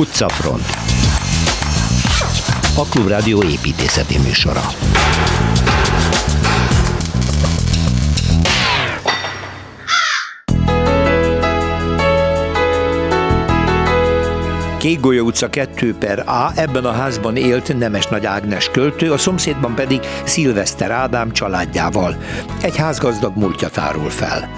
[0.00, 0.64] Utcafront.
[2.76, 4.62] A Klubrádió építészeti műsora.
[14.78, 19.74] Kékgolyó utca 2 per A, ebben a házban élt Nemes Nagy Ágnes költő, a szomszédban
[19.74, 22.16] pedig Szilveszter Ádám családjával.
[22.62, 24.48] Egy házgazdag múltja tárul fel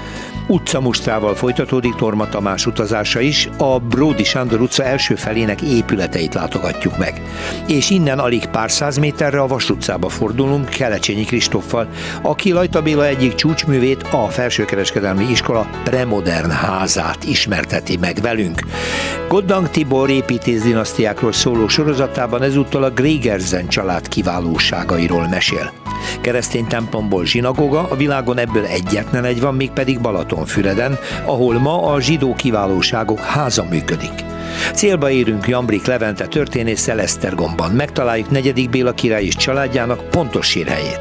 [0.47, 7.23] utcamustrával folytatódik Torma Tamás utazása is, a Bródi Sándor utca első felének épületeit látogatjuk meg.
[7.67, 11.89] És innen alig pár száz méterre a Vas utcába fordulunk Kelecsényi Kristoffal,
[12.23, 18.61] aki Lajta Béla egyik csúcsművét, a Felsőkereskedelmi Iskola premodern házát ismerteti meg velünk.
[19.29, 25.73] Goddang Tibor építész dinasztiákról szóló sorozatában ezúttal a Gregerzen család kiválóságairól mesél.
[26.21, 30.01] Keresztény templomból zsinagoga, a világon ebből egyetlen egy van, mégpedig
[30.33, 34.13] Balatonfüreden, ahol ma a zsidó kiválóságok háza működik.
[34.75, 37.71] Célba érünk Jambrik Levente történész Esztergomban.
[37.71, 41.01] Megtaláljuk negyedik Béla király és családjának pontos sírhelyét.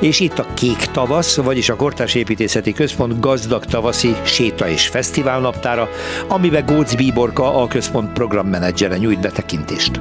[0.00, 5.40] És itt a Kék Tavasz, vagyis a Kortárs Építészeti Központ gazdag tavaszi séta és fesztivál
[5.40, 5.88] naptára,
[6.28, 10.00] amiben Gócz Bíborka, a központ programmenedzsere nyújt betekintést.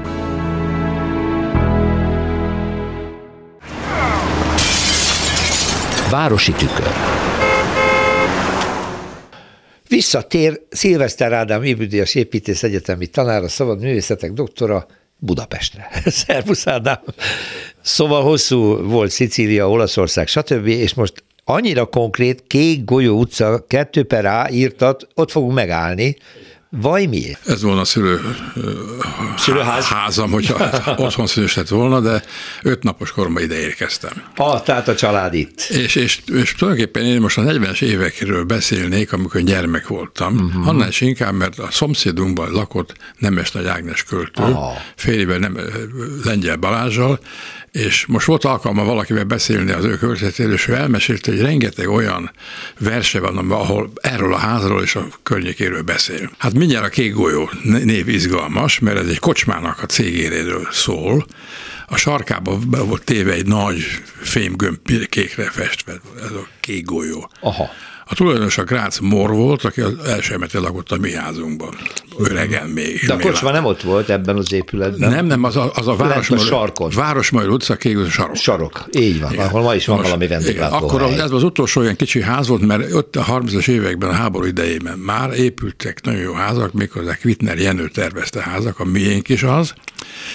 [6.09, 7.10] Városi tükör.
[9.91, 14.85] Visszatér Szilveszter Ádám Ébüdias építész egyetemi tanára, szabad művészetek doktora
[15.17, 15.89] Budapestre.
[16.05, 16.99] Szervusz Ádám!
[17.81, 20.67] Szóval hosszú volt Szicília, Olaszország, stb.
[20.67, 26.15] És most annyira konkrét, Kék Golyó utca, 2 per A írtat, ott fogunk megállni,
[26.77, 27.47] Vaj miért?
[27.47, 28.21] Ez volna a szülő,
[29.37, 29.85] Szülőház.
[29.85, 30.69] házam, hogyha
[31.05, 32.23] otthon szülős volna, de
[32.61, 34.11] öt napos koromban ide érkeztem.
[34.35, 35.61] Ah, tehát a család itt.
[35.61, 40.67] És, és, és tulajdonképpen én most a 40-es évekről beszélnék, amikor gyermek voltam, uh-huh.
[40.67, 44.73] annál is inkább, mert a szomszédunkban lakott Nemes Nagy Ágnes költő, Aha.
[44.95, 45.57] fél évvel nem,
[46.23, 47.19] Lengyel Balázsal,
[47.71, 52.31] és most volt alkalma valakivel beszélni az ő környezetéről, és ő elmesélte, hogy rengeteg olyan
[52.79, 56.31] verse van, ahol erről a házról és a környékéről beszél.
[56.37, 61.25] Hát mindjárt a Kék Golyó név izgalmas, mert ez egy kocsmának a cégéréről szól,
[61.87, 63.77] a sarkában be volt téve egy nagy
[64.21, 64.77] fémgömb
[65.09, 65.93] kékre festve,
[66.23, 67.31] ez a kék golyó.
[67.39, 67.69] Aha.
[68.05, 71.75] A tulajdonos a Grác Mor volt, aki az első emetet lakott a mi házunkban.
[72.17, 73.05] Öregen még.
[73.07, 75.09] De a kocsma nem ott volt ebben az épületben?
[75.09, 76.91] Nem, nem, az a, az a Városmajor, sarkon.
[76.95, 78.35] Városmajor utca, kék a sarok.
[78.35, 79.45] Sarok, így van, igen.
[79.45, 80.75] ahol ma is van Most, valami vendéglátó.
[80.75, 84.45] Akkor ez az utolsó olyan kicsi ház volt, mert ott a 30-as években, a háború
[84.45, 89.73] idejében már épültek nagyon jó házak, méghozzá Kvitner Jenő tervezte házak, a miénk is az,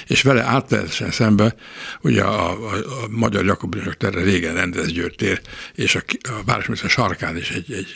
[0.07, 1.55] és vele átteresen szembe,
[2.01, 5.41] ugye a, a, a Magyar Jakobinok terre régen rendezgyőr tér,
[5.75, 7.87] és a, a Városművészet sarkán is egy, egy,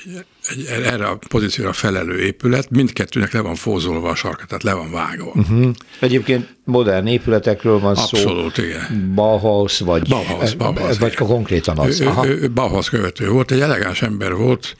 [0.49, 4.91] egy, erre a pozícióra felelő épület, mindkettőnek le van fózolva a sarka, tehát le van
[4.91, 5.33] vágva.
[5.35, 5.71] Uh-huh.
[6.01, 8.31] Egyébként modern épületekről van Abszolút, szó.
[8.31, 9.13] Abszolút, igen.
[9.15, 11.27] Bauhaus, vagy, Bauhaus, Bauhaus, vagy igen.
[11.27, 12.01] konkrétan az.
[12.01, 12.27] Ő, Aha.
[12.27, 14.77] Ő, ő Bauhaus követő volt, egy elegáns ember volt,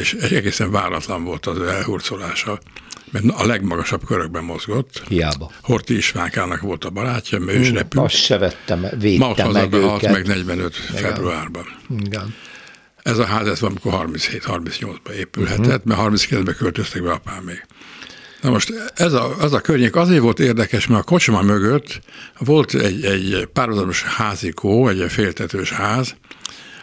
[0.00, 2.58] és egészen váratlan volt az elhurcolása
[3.12, 5.02] mert a legmagasabb körökben mozgott.
[5.08, 5.50] Hiába.
[5.62, 8.04] Horti Istvánkának volt a barátja, mert ő is repült.
[8.04, 10.12] Azt se vettem, védtem Ma meg őket.
[10.12, 11.02] meg 45 Igen.
[11.02, 11.64] februárban.
[12.04, 12.34] Igen.
[13.02, 16.10] Ez a ház, ez valamikor 37-38-ban épülhetett, uh-huh.
[16.10, 17.64] mert 39-ben költöztek be apám még.
[18.42, 22.00] Na most ez a, az a környék azért volt érdekes, mert a kocsma mögött
[22.38, 26.16] volt egy, egy párhuzamos házikó, egy féltetős ház,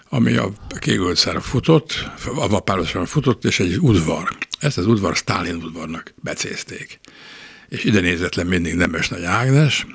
[0.09, 4.37] ami a Kégölcára futott, a Vapárosan futott, és egy udvar.
[4.59, 6.99] Ezt az udvar Stálin udvarnak becézték.
[7.69, 9.85] És ide nézett le mindig Nemes Nagy Ágnes,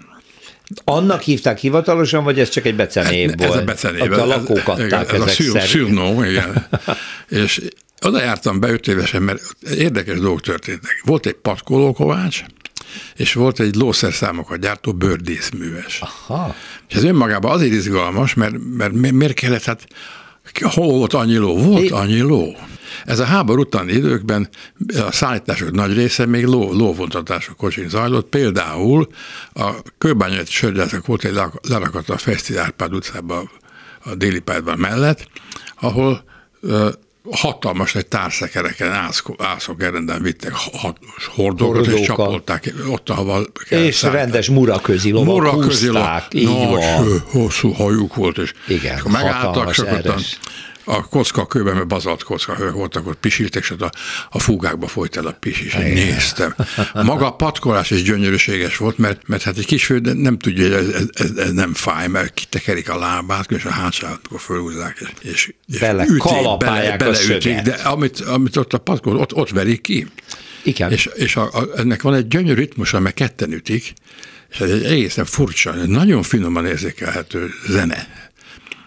[0.85, 3.55] annak hívták hivatalosan, vagy ez csak egy becenév ez, volt?
[3.55, 4.13] Ez a becenév.
[4.13, 6.67] A lakók adták ez, ez a szűrnó, igen.
[7.29, 7.61] és
[8.03, 9.43] oda jártam be öt évesen, mert
[9.77, 11.03] érdekes dolgok történtek.
[11.05, 12.45] Volt egy patkolókovács,
[13.17, 16.01] és volt egy lószerszámokat gyártó bőrdészműves.
[16.01, 16.55] Aha.
[16.89, 19.87] És ez önmagában azért izgalmas, mert, mert miért kellett, hát
[20.61, 21.57] hol volt annyi ló?
[21.57, 22.57] Volt annyi ló.
[23.05, 24.49] Ez a háború utáni időkben
[25.07, 28.29] a szállítások nagy része még ló, lóvontatások kocsin zajlott.
[28.29, 29.09] Például
[29.55, 33.51] a kőbányai sörgyászak volt egy lerakat a Feszti Árpád utcában,
[34.05, 35.29] a déli pályában mellett,
[35.81, 36.25] ahol
[37.31, 38.93] hatalmas egy társzekereken
[39.39, 40.53] ászok erenden vittek
[41.35, 44.25] hordókat, és csapolták ott, ahol kell És szállítani.
[44.25, 47.23] rendes muraközi lovak muraközi húzták, így nagy, van.
[47.31, 49.83] hosszú hajuk volt, és, Igen, és megálltak, és
[50.85, 53.91] a kocka kőben, mert bazalt kocka hők voltak, ott pisiltek, és a,
[54.31, 56.55] a fúgákba folyt el a pisis, és néztem.
[56.95, 61.09] Maga a patkolás is gyönyörűséges volt, mert, mert hát egy kisfő nem tudja, hogy ez,
[61.13, 65.79] ez, ez, nem fáj, mert kitekerik a lábát, és a hátsát, akkor fölhúzzák, és, és
[65.81, 70.07] bele ütik, bele, beleütik, de amit, amit ott a patkol, ott, ott verik ki.
[70.63, 70.93] Igen.
[70.93, 73.93] És, és a, a, ennek van egy gyönyörű ritmusa, meg ketten ütik,
[74.51, 78.33] és ez egy egészen furcsa, nagyon finoman érzékelhető zene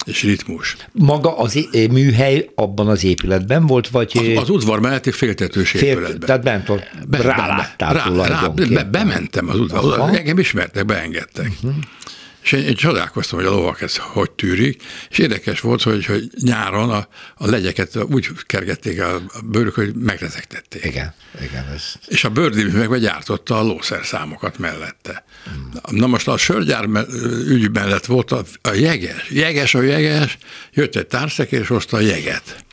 [0.07, 0.77] és ritmus.
[0.91, 4.11] Maga az műhely abban az épületben volt, vagy...
[4.35, 6.19] Az, az udvar melletti féltetős fél, épületben.
[6.19, 8.73] tehát bent ott Be- be- ráláttál rá, rá, tulajdonképpen.
[8.73, 10.17] be, bementem az udvarba, Aha.
[10.17, 11.51] engem ismertek, beengedtek.
[11.61, 11.75] Uh-huh.
[12.47, 16.29] És én, én csodálkoztam, hogy a lovak ezt hogy tűrik, és érdekes volt, hogy, hogy
[16.41, 20.85] nyáron a, a legyeket úgy kergették a bőrök, hogy megrezegtették.
[20.85, 21.83] Igen, igen, ez...
[22.07, 25.23] És a Bördi meg begyártotta a lószerszámokat mellette.
[25.43, 25.71] Hmm.
[25.97, 26.87] Na most a sörgyár
[27.47, 29.29] ügy mellett volt a, a jeges.
[29.29, 30.37] Jeges a jeges,
[30.73, 32.65] jött egy társzekér, és hozta a jeget.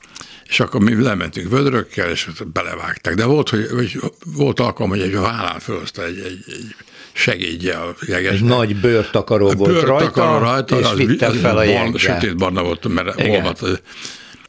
[0.49, 3.15] És akkor mi lementünk vödrökkel, és belevágták.
[3.15, 6.75] De volt, hogy, hogy volt alkalom, hogy egy vállán fölhozta egy, egy, egy
[7.15, 8.33] segédje a jeges.
[8.33, 11.99] Egy nagy bőrtakaró volt Bőrtakaró rajta, és az vitte vi- fel a barna-.
[11.99, 13.31] Sötét barna volt, mert Igen.
[13.31, 13.83] olvadt.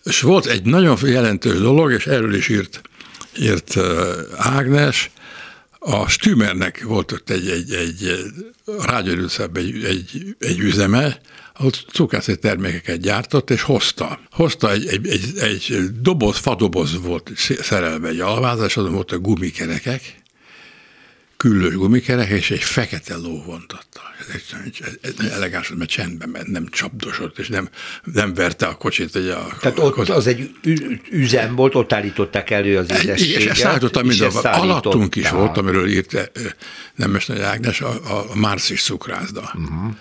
[0.04, 2.82] És volt egy nagyon jelentős dolog, és erről is írt,
[3.40, 3.78] írt
[4.36, 5.12] Ágnes,
[5.80, 8.26] a Stümernek volt ott egy, egy, egy
[8.66, 11.20] a utcában egy, egy, egy üzeme,
[11.54, 14.20] ahol cukrászai termékeket gyártott, és hozta.
[14.32, 17.32] Hozta egy, egy, egy, egy doboz, fadoboz volt
[17.62, 20.02] szerelve egy alvázás, azon voltak gumikerekek,
[21.50, 24.02] küllős gumikerek, és egy fekete ló vontatta.
[24.34, 24.42] Ez,
[25.02, 27.70] egy- elegáns, mert csendben ment, nem csapdosott, és nem,
[28.04, 29.16] nem verte a kocsit.
[29.16, 30.52] Egy a, Tehát a, ott az egy
[31.12, 33.40] üzem volt, ott állították elő az édességet.
[33.42, 34.42] és ezt szállítottam mindenhol.
[34.42, 36.32] Alattunk is volt, amiről írt
[36.96, 39.42] Nemes Nagy Ágnes, a, a, a Márcis cukrászda.
[39.42, 39.96] Uh-huh.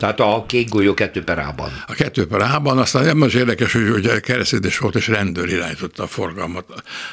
[0.00, 1.84] Tehát a kék golyó kettő perában.
[1.86, 6.02] A kettő per A-ban, aztán nem az érdekes, hogy ugye keresztényes volt, és rendőr irányította
[6.02, 6.64] a forgalmat,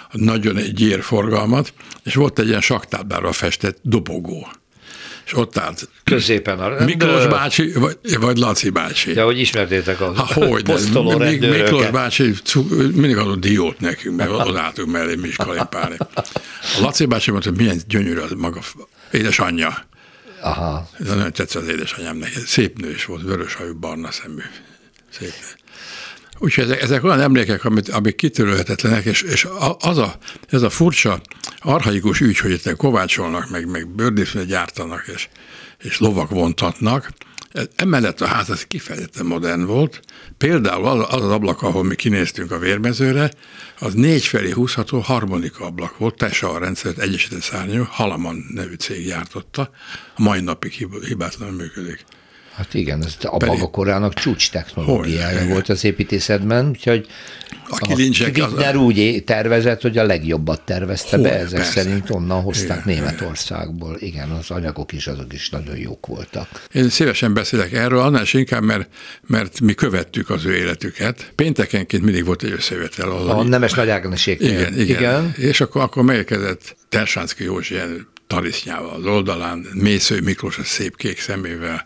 [0.09, 1.73] a nagyon egy gyér forgalmat,
[2.03, 4.47] és volt egy ilyen saktáblára festett dobogó.
[5.25, 6.85] És ott állt Középen a rendőr.
[6.85, 9.13] Miklós bácsi, vagy, vagy Laci bácsi.
[9.13, 11.17] De hogy ismertétek a Ha, hogy posztoló.
[11.17, 12.33] Miklós bácsi
[12.93, 15.95] mindig adott diót nekünk, mert oda álltunk mellé mi is kalipálni.
[16.77, 18.59] A Laci bácsi mondta, hogy milyen gyönyörű az maga
[19.11, 19.85] édesanyja.
[20.41, 20.89] Aha.
[20.99, 22.29] Ez nagyon tetszett az édesanyámnak.
[22.45, 24.41] Szép nő is volt, vörös hajú, barna szemű.
[25.09, 25.65] Szép nő.
[26.39, 29.47] Úgyhogy ezek, ezek olyan emlékek, amit, amik kitörölhetetlenek, és, és
[29.79, 30.15] az a,
[30.49, 31.21] ez a furcsa,
[31.59, 35.27] arhaikus ügy, hogy itt kovácsolnak, meg, meg bőrdészfőt gyártanak, és,
[35.83, 37.11] és lovak vontatnak,
[37.75, 40.01] emellett a ház az kifejezetten modern volt.
[40.37, 43.31] Például az, az ablak, ahol mi kinéztünk a vérmezőre,
[43.79, 49.05] az négy felé húzható harmonika ablak volt, Tessa a rendszert egyesített szárnyú, Halaman nevű cég
[49.05, 49.69] gyártotta,
[50.15, 52.05] a mai napig hib- hibátlanul működik.
[52.57, 57.07] Hát igen, ez a Pedig- maga korának csúcs technológiája volt az építészetben, úgyhogy
[57.69, 61.81] A kilincsek az- úgy tervezett, hogy a legjobbat tervezte be, Hogy, ezek persze.
[61.81, 63.95] szerint onnan hozták Igen, Németországból.
[63.99, 66.47] Igen, az anyagok is azok is nagyon jók voltak.
[66.73, 68.89] Én szívesen beszélek erről, annál is inkább, mert,
[69.27, 71.31] mert mi követtük az ő életüket.
[71.35, 73.09] Péntekenként mindig volt egy összejövetel.
[73.09, 73.87] ahol A Nemes Nagy
[74.25, 75.33] igen, igen, igen.
[75.37, 77.75] És akkor, akkor megérkezett Tersánszki Józsi
[78.27, 81.85] tarisznyával az oldalán, Mészői Miklós a szép kék szemével,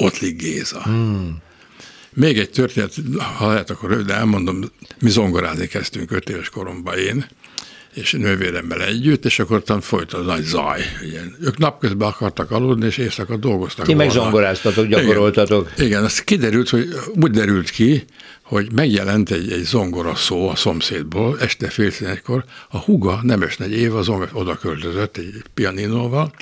[0.00, 0.82] Ottlik Géza.
[0.82, 1.36] Hmm.
[2.12, 2.94] Még egy történet,
[3.36, 4.60] ha lehet, akkor röviden elmondom,
[5.00, 7.26] mi zongorázni kezdtünk öt éves koromban én,
[7.94, 10.80] és nővéremmel együtt, és akkor ott folyt a nagy zaj.
[11.10, 11.36] Ilyen.
[11.40, 13.86] Ők napközben akartak aludni, és éjszaka dolgoztak.
[13.86, 15.70] Ti meg zongoráztatok, gyakoroltatok.
[15.74, 18.04] Igen, igen, az kiderült, hogy úgy derült ki,
[18.50, 23.72] hogy megjelent egy, egy zongora szó a szomszédból, este fél tizenegykor, a huga, Nemes Nagy
[23.72, 26.32] Éva zongor, oda költözött egy pianinóval,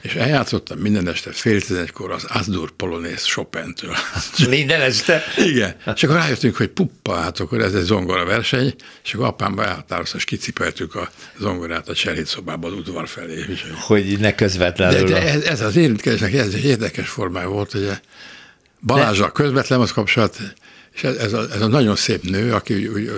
[0.00, 3.94] és eljátszottam minden este fél tizenegykor az Asdur Polonész Chopin-től.
[4.48, 5.22] Minden este.
[5.36, 9.64] Igen, és akkor rájöttünk, hogy puppa, hát akkor ez egy zongora verseny, és akkor apámba
[9.64, 13.44] elhatározta, és kicipeltük a zongorát a cserét szobába az udvar felé.
[13.80, 15.08] Hogy ne De, közvetlenül.
[15.08, 17.90] de a- ez, ez az érintkezésnek ez egy érdekes formája volt, hogy
[18.80, 20.38] Balázsra közvetlen az kapcsolat,
[20.96, 23.10] és ez, ez, a, ez a nagyon szép nő, aki úgy, úgy,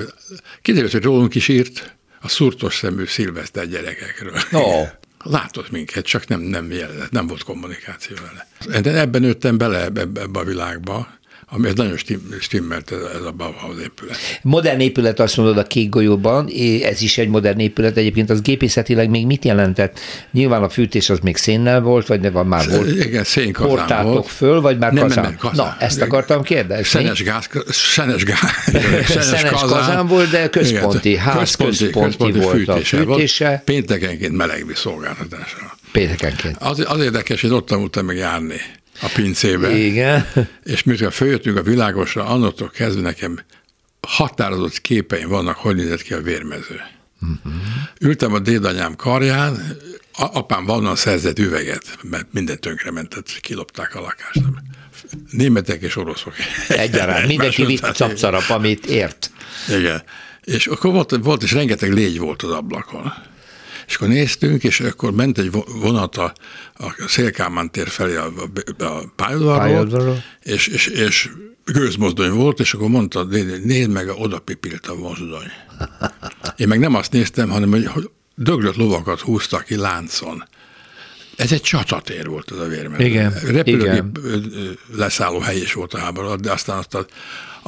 [0.62, 4.38] kiderült, hogy rólunk is írt a szurtos szemű szilveszter gyerekekről.
[4.52, 4.84] Ó.
[5.24, 8.80] Látott minket, csak nem, nem jelent, nem volt kommunikáció vele.
[8.80, 11.17] De ebben nőttem bele ebbe, ebbe a világba,
[11.50, 14.16] ami ez nagyon stim, stimmelt ez, ez a Bauhaus épület.
[14.42, 16.48] Modern épület azt mondod a kék golyóban,
[16.82, 19.98] ez is egy modern épület, egyébként az gépészetileg még mit jelentett?
[20.32, 23.04] Nyilván a fűtés az még szénnel volt, vagy ne van már volt?
[23.04, 24.26] Igen, szénkazán Hordtátok volt.
[24.26, 25.24] föl, vagy már Nem, nem, kazán?
[25.24, 25.66] nem, kazán.
[25.66, 26.84] Na, ezt akartam kérdezni.
[26.84, 28.40] Szenes gáz, szenes gáz,
[29.24, 33.04] Szenes kazán volt, de központi, Igen, ház központi volt a fűtése.
[33.04, 35.76] Volt, péntekenként melegvíz szolgáltatásra.
[35.92, 36.56] Péntekenként.
[36.58, 38.60] Az, az érdekes, hogy ott tanultam meg járni
[39.00, 39.76] a pincébe.
[39.76, 40.26] Igen.
[40.64, 43.40] És miután följöttünk a világosra, annattól kezdve nekem
[44.00, 46.80] határozott képeim vannak, hogy nézett ki a vérmező.
[47.20, 47.52] Uh-huh.
[48.00, 49.76] Ültem a dédanyám karján,
[50.12, 54.40] apám valonnan szerzett üveget, mert minden tönkre ment, tehát kilopták a lakást.
[55.30, 56.34] Németek és oroszok.
[56.68, 57.26] Egyaránt.
[57.36, 59.30] Mindenki vitt capcarap, amit ért.
[59.68, 60.02] Igen.
[60.44, 63.12] És akkor volt, volt és rengeteg légy volt az ablakon.
[63.88, 66.32] És akkor néztünk, és akkor ment egy vonat a,
[66.74, 68.32] a Szélkámán tér felé a,
[68.78, 71.30] a, a pályadvarról, és, és, és
[71.64, 73.24] gőzmozdony volt, és akkor mondta,
[73.62, 75.50] nézd meg, oda pipilt a mozdony.
[76.56, 80.44] Én meg nem azt néztem, hanem hogy, hogy döglött lovakat húztak ki láncon.
[81.36, 83.04] Ez egy csatatér volt az a vérmező.
[83.04, 83.32] Igen.
[83.46, 84.18] Repülőgép
[84.96, 87.06] leszálló hely is volt a háború, de aztán azt a,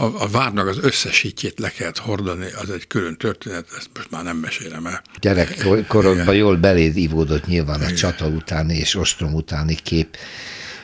[0.00, 1.26] a, a várnak az összes
[1.56, 5.02] le kellett hordani, az egy külön történet, ezt most már nem mesélem el.
[5.20, 10.16] Gyerekkorodban jól beléd ivódott nyilván a csata utáni és ostrom utáni kép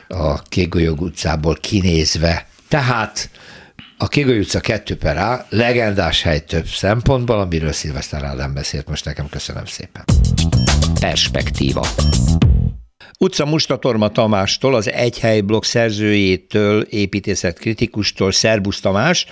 [0.07, 2.47] a Kégolyog utcából kinézve.
[2.67, 3.29] Tehát
[3.97, 9.05] a Kigoly utca 2 per A, legendás hely több szempontból, amiről Szilveszter Ádám beszélt most
[9.05, 10.03] nekem, köszönöm szépen.
[10.99, 11.87] Perspektíva.
[13.19, 19.25] Utca Mustatorma Tamástól, az Egyhely blog szerzőjétől, építészetkritikustól, Szerbusz Tamás,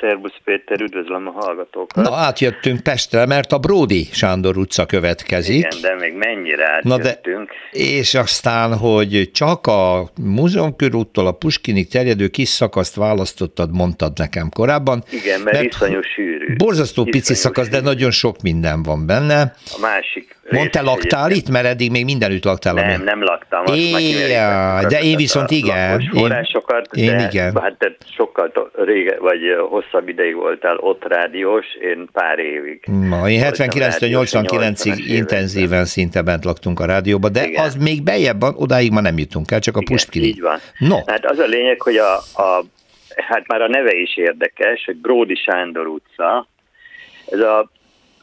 [0.00, 2.04] Szerbusz Péter, üdvözlöm a hallgatókat.
[2.04, 5.56] Na, átjöttünk Pestre, mert a Bródi Sándor utca következik.
[5.56, 7.48] Igen, de még mennyire átjöttünk.
[7.48, 14.12] Na de, és aztán, hogy csak a múzeumkörúttól a Puskinig terjedő kis szakaszt választottad, mondtad
[14.18, 15.02] nekem korábban.
[15.10, 16.56] Igen, mert, mert iszonyú sűrű.
[16.56, 17.76] Borzasztó iszonyú pici szakasz, sűrű.
[17.76, 19.40] de nagyon sok minden van benne.
[19.76, 21.48] A másik Mondta, laktál itt?
[21.48, 22.74] Mert eddig még mindenütt laktál.
[22.74, 23.04] Nem, ami...
[23.04, 23.64] nem laktam.
[23.74, 24.32] Éjjjj,
[24.88, 26.00] de én viszont igen.
[26.92, 27.58] Én, de, igen.
[27.60, 32.84] Hát sokkal rége, vagy hosszabb ideig voltál ott rádiós, én pár évig.
[32.86, 37.64] Ma, én 79-89-ig intenzíven szinte bent laktunk a rádióba, de igen.
[37.64, 40.26] az még bejebb van, odáig ma nem jutunk el, csak a Puskini.
[40.26, 40.58] Így van.
[40.78, 40.96] No.
[41.06, 42.64] Hát az a lényeg, hogy a, a
[43.16, 46.48] hát már a neve is érdekes, hogy Bródi Sándor utca,
[47.26, 47.70] ez a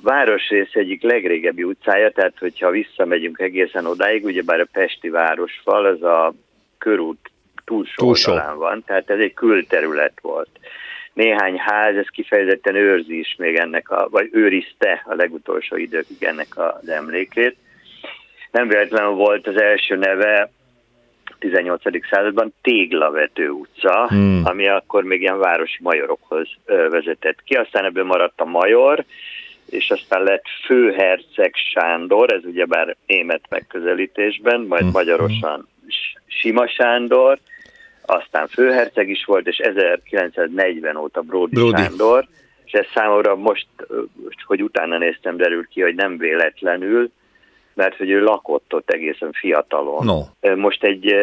[0.01, 6.34] városrész egyik legrégebbi utcája, tehát hogyha visszamegyünk egészen odáig, ugyebár a Pesti városfal, az a
[6.77, 7.32] körút
[7.65, 8.32] túlsó, túlsó.
[8.32, 10.50] oldalán van, tehát ez egy külterület volt.
[11.18, 16.48] Néhány ház, ez kifejezetten őrzi is még ennek, a, vagy őrizte a legutolsó időkig ennek
[16.58, 17.56] az emlékét.
[18.52, 20.52] Nem véletlenül volt az első neve
[21.40, 21.82] 18.
[22.10, 24.42] században Téglavető utca, hmm.
[24.44, 27.54] ami akkor még ilyen városi majorokhoz vezetett ki.
[27.54, 29.04] Aztán ebből maradt a major,
[29.70, 34.98] és aztán lett főherceg Sándor, ez ugyebár német megközelítésben, majd uh-huh.
[34.98, 35.68] magyarosan
[36.28, 37.38] Sima Sándor,
[38.10, 41.82] aztán főherceg is volt, és 1940 óta Bródi, Bródi.
[41.82, 42.28] Sándor,
[42.66, 43.68] és ez számomra most,
[44.46, 47.12] hogy utána néztem, derül ki, hogy nem véletlenül,
[47.74, 50.06] mert hogy ő lakott ott egészen fiatalon.
[50.06, 50.54] No.
[50.56, 51.16] Most egy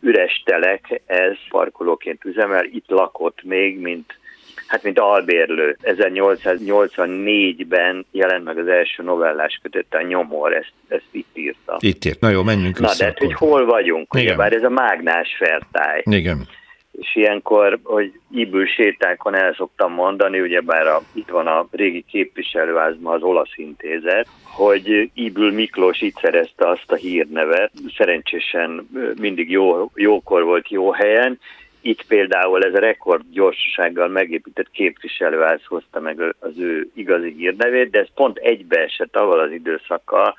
[0.00, 4.18] üres telek, ez parkolóként üzemel, itt lakott még, mint
[4.66, 5.76] hát mint albérlő.
[5.82, 11.76] 1884-ben jelent meg az első novellás kötette a nyomor, ezt, ezt itt írta.
[11.80, 14.70] Itt írt, na jó, menjünk Na, de hát, hogy hol vagyunk, ugye, bár ez a
[14.70, 16.02] mágnás fertály.
[16.04, 16.48] Igen.
[16.92, 23.14] És ilyenkor, hogy íbül sétákon el szoktam mondani, ugyebár a, itt van a régi képviselőházban
[23.14, 28.88] az olasz intézet, hogy Íbül Miklós itt szerezte azt a hírnevet, szerencsésen
[29.20, 31.38] mindig jó, jókor volt jó helyen,
[31.86, 37.98] itt például ez a rekord gyorsasággal megépített képviselőház hozta meg az ő igazi hírnevét, de
[37.98, 40.34] ez pont egybeesett avval az időszakkal,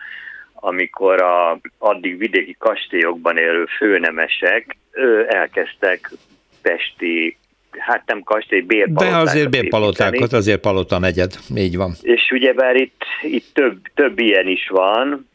[0.54, 4.78] amikor a addig vidéki kastélyokban élő főnemesek
[5.28, 6.12] elkezdtek
[6.62, 7.38] pesti
[7.78, 11.94] hát nem kastély, bérpalotákat De azért bérpalotákat, azért palota negyed, így van.
[12.02, 15.30] És ugyebár itt, itt több, több ilyen is van,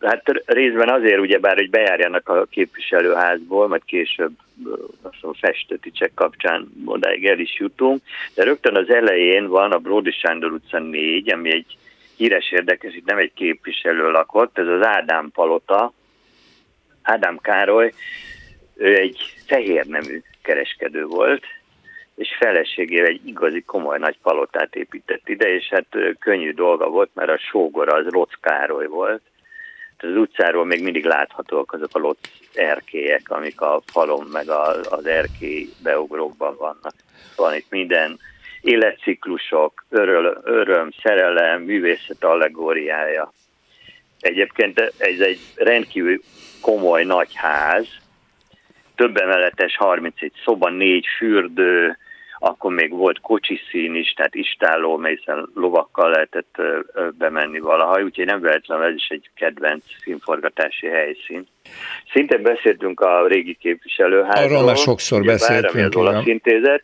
[0.00, 4.32] hát részben azért ugyebár, hogy bejárjanak a képviselőházból, majd később
[5.20, 8.02] a festőticsek kapcsán odáig el is jutunk,
[8.34, 11.76] de rögtön az elején van a Bródi Sándor utca 4, ami egy
[12.16, 15.92] híres érdekes, itt nem egy képviselő lakott, ez az Ádám Palota,
[17.02, 17.92] Ádám Károly,
[18.76, 21.44] ő egy fehér nemű kereskedő volt,
[22.14, 25.86] és feleségével egy igazi komoly nagy palotát épített ide, és hát
[26.18, 29.22] könnyű dolga volt, mert a sógora az Rocz Károly volt,
[30.02, 35.06] az utcáról még mindig láthatóak azok a lott erkélyek, amik a falon meg a, az
[35.06, 36.94] erkély beugrókban vannak.
[37.36, 38.18] Van itt minden
[38.60, 43.32] életciklusok, öröm, öröm szerelem, művészet allegóriája.
[44.20, 46.20] Egyébként ez egy rendkívül
[46.60, 47.86] komoly nagy ház,
[48.94, 51.96] több emeletes, 31 szoba, négy fürdő,
[52.42, 56.56] akkor még volt kocsiszín is, tehát istálló, melyen lovakkal lehetett
[57.18, 61.46] bemenni valaha, úgyhogy nem véletlenül ez is egy kedvenc filmforgatási helyszín.
[62.12, 64.56] Szintén beszéltünk a régi képviselőházról.
[64.56, 65.86] Arról már sokszor beszéltünk.
[65.86, 66.82] Az olasz intézet,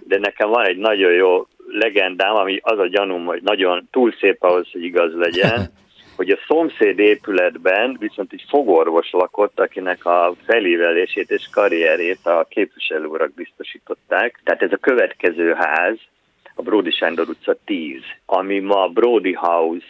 [0.00, 4.42] de nekem van egy nagyon jó legendám, ami az a gyanúm, hogy nagyon túl szép
[4.42, 5.70] ahhoz, hogy igaz legyen,
[6.20, 13.34] hogy a szomszéd épületben viszont egy fogorvos lakott, akinek a felívelését és karrierét a képviselőurak
[13.34, 14.40] biztosították.
[14.44, 15.96] Tehát ez a következő ház,
[16.54, 19.86] a Brody Sándor utca 10, ami ma Brody House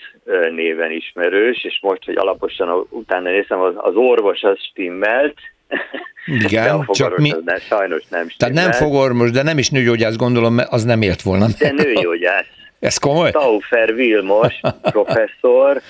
[0.50, 5.38] néven ismerős, és most, hogy alaposan utána nézem, az, az orvos az stimmelt,
[6.46, 7.32] igen, csak mi...
[7.44, 8.54] Ne, sajnos nem stimmelt.
[8.54, 11.46] Tehát nem fogorvos, de nem is nőgyógyász gondolom, mert az nem ért volna.
[11.58, 12.58] De nőgyógyász.
[12.80, 13.30] Ez komoly?
[13.30, 15.80] Taufer Vilmos professzor,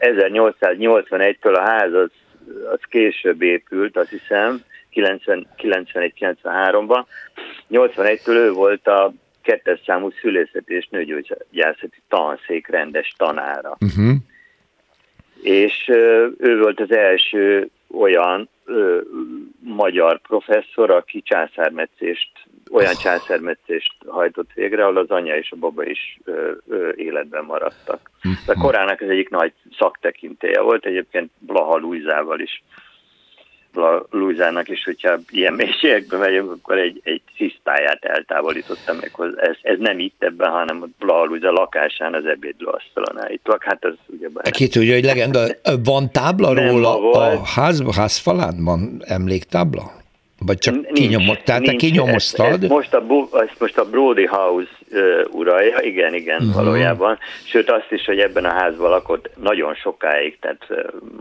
[0.00, 2.10] 1881-től a ház az,
[2.72, 4.62] az később épült, azt hiszem,
[4.94, 7.04] 91-93-ban.
[7.70, 13.76] 81-től ő volt a kettes számú szülészeti és nőgyógyászati tanszék rendes tanára.
[13.80, 14.14] Uh-huh.
[15.42, 15.88] És
[16.38, 19.00] ő volt az első olyan ö,
[19.60, 22.30] magyar professzor, aki császármetszést,
[22.72, 28.10] olyan császármetszést hajtott végre, ahol az anya és a baba is ö, ö, életben maradtak.
[28.46, 32.62] A korának az egyik nagy szaktekintéje volt, egyébként Blaha Luizával is
[34.10, 39.12] Luizának is, hogyha ilyen mélységekbe megyünk, akkor egy, egy cisztáját eltávolítottam meg.
[39.36, 43.62] Ez, ez nem itt ebben, hanem Blaha Luiza lakásán az ebédlőasztalon állítóak.
[43.62, 44.28] Hát az ugye...
[44.50, 45.44] Ki tudja, hogy legenda,
[45.84, 48.64] van tábla róla a ház, házfalán?
[48.64, 50.01] Van emléktábla?
[50.46, 52.46] Vagy csak kinyomott, tehát nincs, te kinyomoztad?
[52.46, 56.54] Ezt, ezt, most a, ezt most a Brody House uh, uralja, igen, igen, uh-huh.
[56.54, 57.18] valójában.
[57.44, 60.78] Sőt azt is, hogy ebben a házban lakott nagyon sokáig, tehát uh,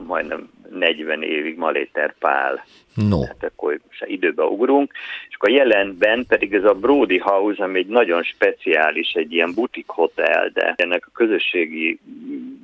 [0.08, 2.66] majdnem 40 évig Maléter Pál.
[3.10, 3.22] No.
[3.22, 4.92] Tehát akkor most időbe ugrunk.
[5.30, 9.88] És akkor jelenben pedig ez a Brody House, ami egy nagyon speciális, egy ilyen butik
[9.88, 12.00] hotel, de ennek a közösségi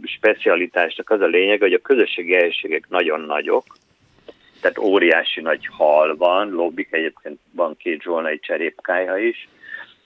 [0.04, 3.64] specialitásnak az a lényeg, hogy a közösségi helységek nagyon nagyok,
[4.62, 9.48] tehát óriási nagy hal van, lobbik, egyébként van két zsolnai cserépkája is,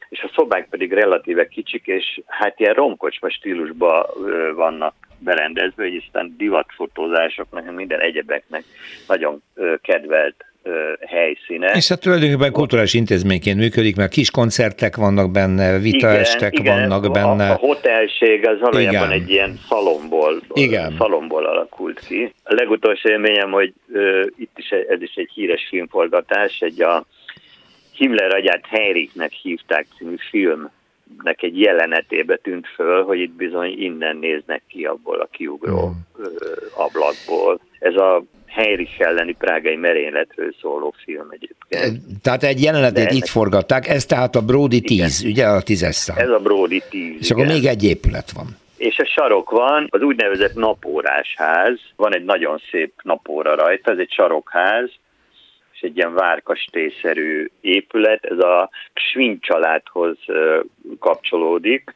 [0.10, 4.06] és a szobák pedig relatíve kicsik, és hát ilyen romkocsma stílusban
[4.56, 8.64] vannak berendezve, hogy aztán divatfotózásoknak, minden egyebeknek
[9.08, 9.44] nagyon
[9.82, 10.46] kedvelt
[11.08, 11.72] helyszíne.
[11.72, 17.12] És hát tulajdonképpen kulturális intézményként működik, mert kis koncertek vannak benne, vitaestek igen, vannak igen,
[17.12, 17.50] benne.
[17.50, 19.12] A, a hotelség az valójában igen.
[19.12, 20.96] egy ilyen szalomból, igen.
[20.98, 22.34] szalomból alakult ki.
[22.44, 27.06] A legutolsó élményem, hogy uh, itt is ez is egy híres filmforgatás, egy a
[27.94, 34.62] Himmler agyát Heinrichnek hívták című filmnek egy jelenetébe tűnt föl, hogy itt bizony innen néznek
[34.68, 36.26] ki abból a kiugró mm.
[36.76, 37.60] ablakból.
[37.80, 42.02] Ez a Heinrich elleni prágai merényletről szóló film egyébként.
[42.22, 45.32] Tehát egy jelenetet De itt forgatták, ez tehát a Brody 10, igen.
[45.32, 46.18] ugye a tízes szám.
[46.18, 47.44] Ez a Brody 10, És igen.
[47.44, 48.48] akkor még egy épület van.
[48.78, 53.98] És a sarok van, az úgynevezett napórás ház, van egy nagyon szép napóra rajta, ez
[53.98, 54.90] egy sarokház,
[55.74, 60.18] és egy ilyen várkastélyszerű épület, ez a Schwinn családhoz
[61.00, 61.96] kapcsolódik,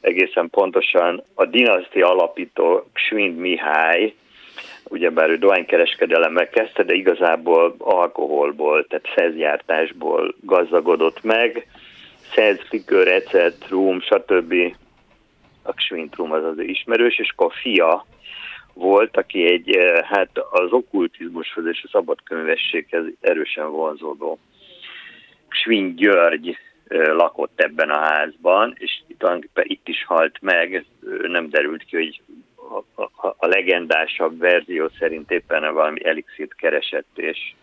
[0.00, 4.14] egészen pontosan a dinasztia alapító Schwinn Mihály,
[4.88, 11.66] ugyebár ő dohánykereskedelemmel kezdte, de igazából alkoholból, tehát szezgyártásból gazdagodott meg,
[12.34, 14.54] szez, likőr, ecet, rum, stb.
[15.62, 18.06] A Schwint rum az az ismerős, és akkor a fia
[18.74, 24.38] volt, aki egy, eh, hát az okkultizmushoz és a szabadkönyvességhez erősen vonzódó.
[25.48, 29.24] Svin György eh, lakott ebben a házban, és itt,
[29.62, 30.84] itt is halt meg,
[31.28, 32.20] nem derült ki, hogy
[32.94, 33.02] a,
[33.38, 37.54] a, legendásabb verzió szerint éppen valami elixírt keresett, és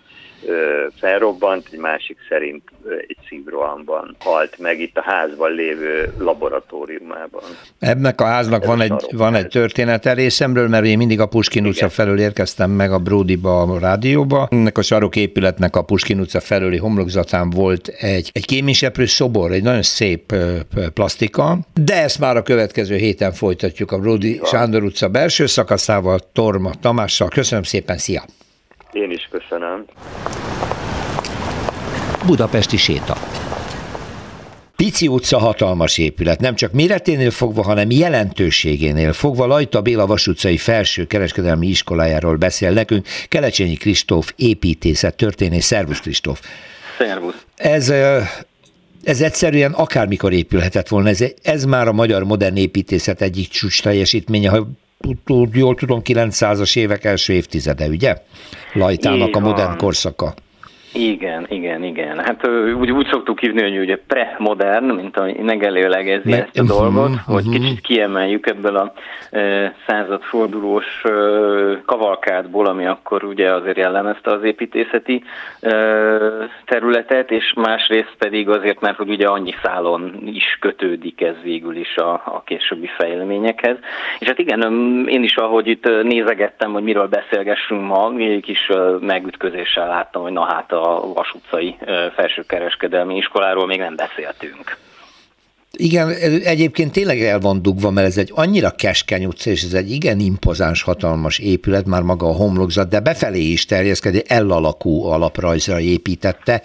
[1.00, 2.64] felrobbant, egy másik szerint
[3.08, 7.44] egy szívrohamban halt meg itt a házban lévő laboratóriumában.
[7.80, 11.66] Ebnek a háznak Ez van egy, van egy története részemről, mert én mindig a Puskin
[11.66, 14.48] utca felől érkeztem meg a Bródiba a rádióba.
[14.52, 19.82] Ennek a saroképületnek a Puskin utca felőli homlokzatán volt egy, egy kémiseprő szobor, egy nagyon
[19.82, 20.36] szép
[20.94, 26.72] plastika, de ezt már a következő héten folytatjuk a Bródi Sándor utca belső szakaszával, Torma
[26.82, 27.28] Tamással.
[27.28, 28.24] Köszönöm szépen, szia!
[28.96, 29.86] Én is köszönöm.
[32.26, 33.18] Budapesti séta.
[34.76, 40.58] Pici utca hatalmas épület, nem csak méreténél fogva, hanem jelentőségénél fogva Lajta Béla Vas utcai
[40.58, 45.66] felső kereskedelmi iskolájáról beszél nekünk Kelecsényi Kristóf építészet történész.
[45.66, 46.40] Szervusz Kristóf!
[46.98, 47.46] Szervusz!
[47.56, 47.94] Ez
[49.04, 51.10] ez egyszerűen akármikor épülhetett volna.
[51.10, 54.68] Ez, ez már a magyar modern építészet egyik csúcs teljesítménye, ha
[55.52, 58.16] jól tudom, 900-as évek első évtizede, ugye?
[58.74, 60.34] Lajtának a modern korszaka.
[60.96, 62.20] Igen, igen, igen.
[62.20, 66.78] Hát úgy, úgy szoktuk hívni, hogy ugye pre-modern, mint ami megelőlegezi Me- ezt a uh-huh,
[66.78, 67.34] dolgot, uh-huh.
[67.34, 68.94] hogy kicsit kiemeljük ebből a
[69.32, 71.10] e, századfordulós e,
[71.86, 75.24] kavalkádból, ami akkor ugye azért jellemezte az építészeti
[75.60, 75.72] e,
[76.66, 81.98] területet, és másrészt pedig azért, mert hogy ugye annyi szálon is kötődik ez végül is
[81.98, 83.78] a, a későbbi fejleményekhez.
[84.20, 84.62] És hát igen,
[85.08, 90.44] én is ahogy itt nézegettem, hogy miről beszélgessünk ma, egy kis megütközéssel láttam, hogy na
[90.44, 91.76] hát a Vas utcai
[92.16, 94.78] felsőkereskedelmi iskoláról még nem beszéltünk.
[95.78, 96.10] Igen,
[96.44, 100.20] egyébként tényleg el van dugva, mert ez egy annyira keskeny utca, és ez egy igen
[100.20, 106.62] impozáns, hatalmas épület, már maga a homlokzat, de befelé is terjeszkedik, L alakú alaprajzra építette.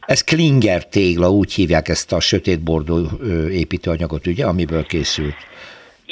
[0.00, 3.08] Ez Klinger tégla, úgy hívják ezt a sötétbordó
[3.50, 5.36] építőanyagot, ugye, amiből készült.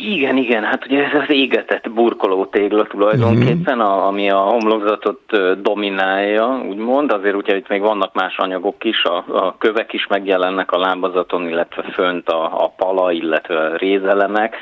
[0.00, 5.20] Igen, igen, hát ugye ez az égetett burkoló tégla tulajdonképpen, a, ami a homlokzatot
[5.62, 10.72] dominálja, úgymond, azért ugye itt még vannak más anyagok is, a, a kövek is megjelennek
[10.72, 14.56] a lábazaton, illetve fönt a, a pala, illetve a rézelemek,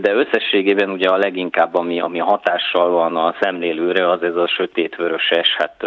[0.00, 5.56] de összességében ugye a leginkább, ami, ami hatással van a szemlélőre, az ez a sötétvöröses,
[5.58, 5.84] hát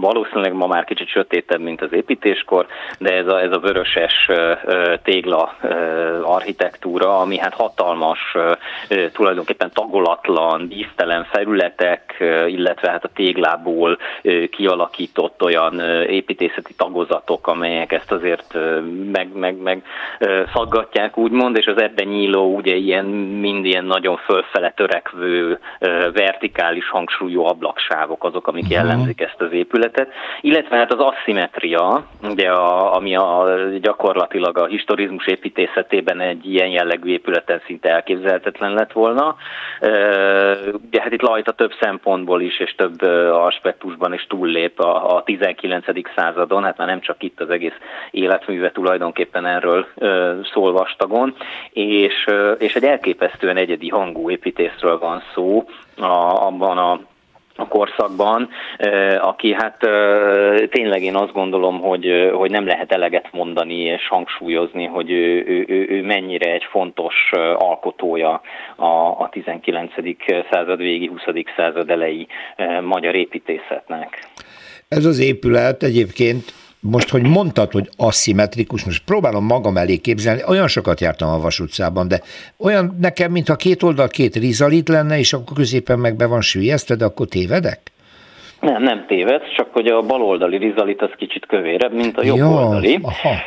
[0.00, 2.66] valószínűleg ma már kicsit sötétebb, mint az építéskor,
[2.98, 4.30] de ez a, ez a vöröses
[5.02, 5.54] tégla
[6.22, 8.36] architektúra, ami hát hatalmas,
[9.12, 13.98] tulajdonképpen tagolatlan, víztelen felületek, illetve hát a téglából
[14.50, 18.58] kialakított olyan építészeti tagozatok, amelyek ezt azért
[19.12, 19.82] meg, meg, meg
[20.52, 25.58] szaggatják, úgymond, és az ebben nyíló, ugye ilyen, mind ilyen nagyon fölfele törekvő,
[26.12, 28.78] vertikális hangsúlyú ablaksávok azok, amik uh-huh.
[28.78, 33.48] jellemzik ezt az épületet, illetve hát az asszimetria, ugye a, ami a,
[33.80, 39.36] gyakorlatilag a historizmus építészetében egy ilyen jellegű épület épületen szinte elképzelhetetlen lett volna.
[40.86, 45.84] Ugye hát itt Lajta több szempontból is és több aspektusban is túllép a, a 19.
[46.16, 47.76] századon, hát már nem csak itt az egész
[48.10, 49.86] életműve tulajdonképpen erről
[50.52, 51.34] szól vastagon,
[51.72, 52.26] és,
[52.58, 55.64] és egy elképesztően egyedi hangú építészről van szó,
[55.96, 57.00] a, abban a
[57.60, 58.48] a korszakban,
[59.20, 59.76] aki hát
[60.70, 65.64] tényleg én azt gondolom, hogy, hogy nem lehet eleget mondani és hangsúlyozni, hogy ő, ő,
[65.68, 67.14] ő, ő mennyire egy fontos
[67.54, 68.40] alkotója
[68.76, 68.86] a,
[69.18, 69.92] a 19.
[70.50, 71.20] század végi, 20.
[71.56, 72.26] század elejé
[72.82, 74.18] magyar építészetnek.
[74.88, 80.68] Ez az épület egyébként most, hogy mondtad, hogy aszimmetrikus, most próbálom magam elé képzelni, olyan
[80.68, 81.62] sokat jártam a Vas
[82.06, 82.22] de
[82.56, 86.94] olyan nekem, mintha két oldal két rizalit lenne, és akkor középen meg be van sűjesztve,
[86.94, 87.89] de akkor tévedek?
[88.60, 92.98] Nem, nem téved, csak hogy a baloldali rizalit az kicsit kövérebb, mint a jobboldali.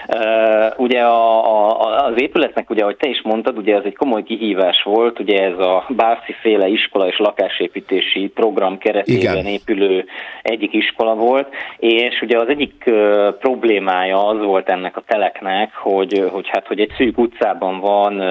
[0.07, 4.23] Uh, ugye a, a, az épületnek, ugye, ahogy te is mondtad, ugye ez egy komoly
[4.23, 9.45] kihívás volt, ugye ez a Bárci féle iskola és lakásépítési program keretében Igen.
[9.45, 10.05] épülő
[10.41, 11.47] egyik iskola volt,
[11.77, 16.79] és ugye az egyik uh, problémája az volt ennek a teleknek, hogy, hogy hát, hogy
[16.79, 18.25] egy szűk utcában van uh,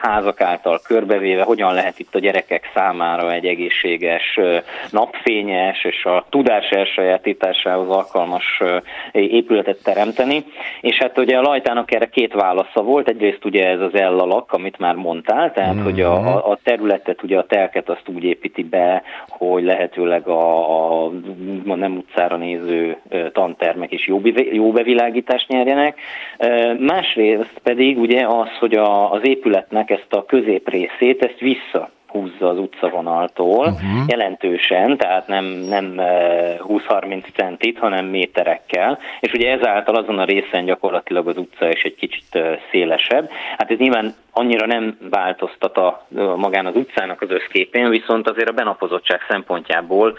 [0.00, 4.56] házak által körbevéve, hogyan lehet itt a gyerekek számára egy egészséges, uh,
[4.90, 8.62] napfényes és a tudás elsajátításához alkalmas
[9.12, 10.44] épületet teremteni.
[10.80, 13.08] És hát ugye a Lajtának erre két válasza volt.
[13.08, 15.84] Egyrészt ugye ez az ellalak, amit már mondtál, tehát mm-hmm.
[15.84, 16.26] hogy a, mhm.
[16.26, 21.10] a területet, ugye a telket azt úgy építi be, hogy lehetőleg a, a,
[21.66, 22.96] a nem utcára néző
[23.32, 24.20] tantermek is jó,
[24.52, 26.00] jó bevilágítást nyerjenek.
[26.78, 32.58] Másrészt pedig ugye az, hogy a, az épületnek ezt a középrészét, ezt vissza húzza az
[32.58, 34.06] utcavonaltól, uh-huh.
[34.06, 41.28] jelentősen, tehát nem, nem 20-30 centit, hanem méterekkel, és ugye ezáltal azon a részen gyakorlatilag
[41.28, 42.38] az utca is egy kicsit
[42.70, 43.30] szélesebb.
[43.58, 48.52] Hát ez nyilván annyira nem változtat a, magán az utcának az összképén, viszont azért a
[48.52, 50.18] benapozottság szempontjából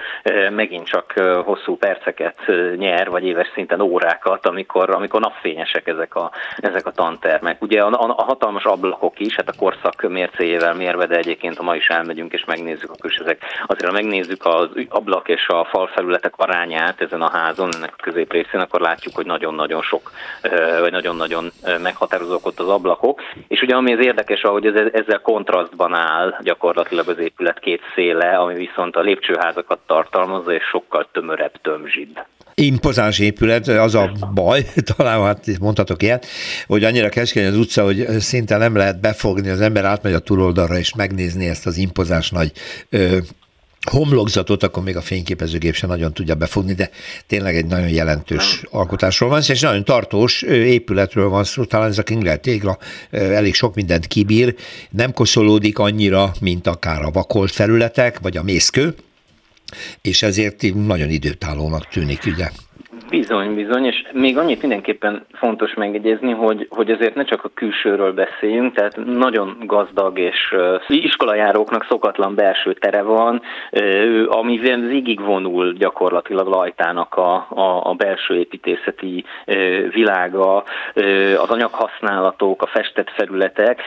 [0.50, 1.12] megint csak
[1.46, 2.38] hosszú perceket
[2.76, 7.62] nyer, vagy éves szinten órákat, amikor, amikor napfényesek ezek a, ezek a tantermek.
[7.62, 11.64] Ugye a, a, a hatalmas ablakok is, hát a korszak mércéjével mérve, de egyébként a
[11.64, 15.66] mai is elmegyünk és megnézzük, akkor is ezek, azért ha megnézzük az ablak és a
[15.66, 20.12] falfelületek arányát ezen a házon, ennek a középrészén, akkor látjuk, hogy nagyon-nagyon sok,
[20.80, 21.52] vagy nagyon-nagyon
[21.82, 23.22] meghatározók ott az ablakok.
[23.48, 28.38] És ugye ami az érdekes, ahogy ez, ezzel kontrasztban áll gyakorlatilag az épület két széle,
[28.38, 32.20] ami viszont a lépcsőházakat tartalmazza, és sokkal tömörebb, tömzsibb
[32.56, 34.66] impozáns épület, az a baj,
[34.96, 36.26] talán hát mondhatok ilyet,
[36.68, 40.78] hogy annyira keskeny az utca, hogy szinte nem lehet befogni, az ember átmegy a túloldalra
[40.78, 42.52] és megnézni ezt az impozáns nagy
[42.90, 43.18] ö,
[43.86, 46.90] homlokzatot, akkor még a fényképezőgép sem nagyon tudja befogni, de
[47.28, 52.04] tényleg egy nagyon jelentős alkotásról van és nagyon tartós épületről van szó, talán ez a
[52.04, 52.78] Kingler tégla
[53.12, 54.56] elég sok mindent kibír,
[54.90, 58.96] nem koszolódik annyira, mint akár a vakolt felületek, vagy a mészkő,
[60.02, 62.50] és ezért nagyon időtállónak tűnik, ugye?
[63.10, 68.14] Bizony, bizony, és még annyit mindenképpen fontos megegyezni, hogy, hogy azért ne csak a külsőről
[68.14, 70.56] beszéljünk, tehát nagyon gazdag és
[70.88, 73.42] iskolajáróknak szokatlan belső tere van,
[73.72, 79.26] uh, ami végig vonul gyakorlatilag Lajtának a, a, a belső építészeti
[79.90, 80.64] világa,
[81.38, 83.82] az anyaghasználatok, a festett felületek,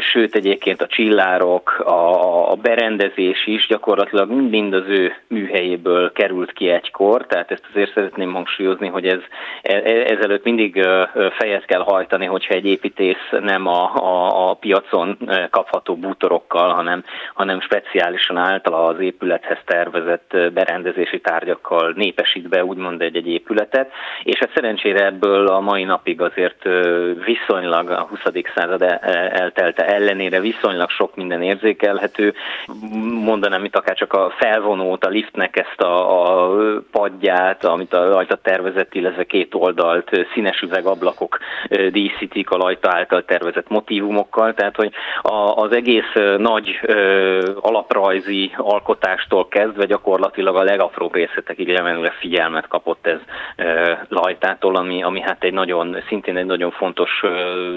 [0.00, 6.68] sőt egyébként a csillárok, a, a berendezés is gyakorlatilag mind az ő műhelyéből került ki
[6.68, 9.20] egykor, tehát ezt azért szeretném hangsúlyozni, hogy ez,
[9.62, 10.86] e, e, ezelőtt mindig
[11.38, 15.18] fejet kell hajtani, hogyha egy építész nem a, a, a piacon
[15.50, 23.16] kapható bútorokkal, hanem, hanem speciálisan általa az épülethez tervezett berendezési tárgyakkal népesít be úgymond egy,
[23.16, 26.68] egy épületet, és hát szerencsére ebből a mai napig azért
[27.24, 28.20] viszonylag a 20.
[28.54, 28.82] század
[29.30, 32.34] eltelte ellenére viszonylag sok minden érzékelhető.
[33.24, 36.50] Mondanám itt akár csak a felvonót, a liftnek ezt a, a
[36.90, 41.38] padját, amit a rajta tervezett, illetve két oldalt színes üvegablakok
[41.90, 46.80] díszítik a lajta által tervezett motivumokkal, tehát hogy a, az egész nagy
[47.60, 53.20] alaprajzi alkotástól kezdve gyakorlatilag a legapróbb részletekig lemenőre figyelmet kapott ez
[53.56, 57.22] ö, lajtától, ami, ami hát egy nagyon, szintén egy nagyon fontos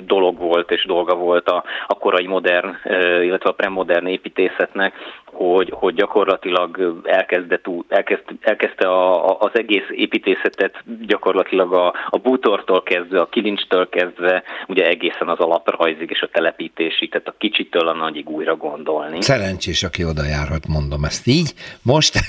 [0.06, 2.76] dolog volt és dolga volt a, a korai modern,
[3.22, 4.94] illetve a premodern építészetnek,
[5.26, 12.84] hogy, hogy gyakorlatilag elkezdett, elkezd, elkezdte a, a, az egész építészetet gyakorlatilag a, a bútortól
[12.84, 17.94] kezdve, a kilincstől kezdve, ugye egészen az alaprajzig és a telepítésig, tehát a kicsitől a
[17.94, 19.22] nagyig újra gondolni.
[19.22, 21.54] Szerencsés, aki oda járhat, mondom ezt így.
[21.82, 22.20] Most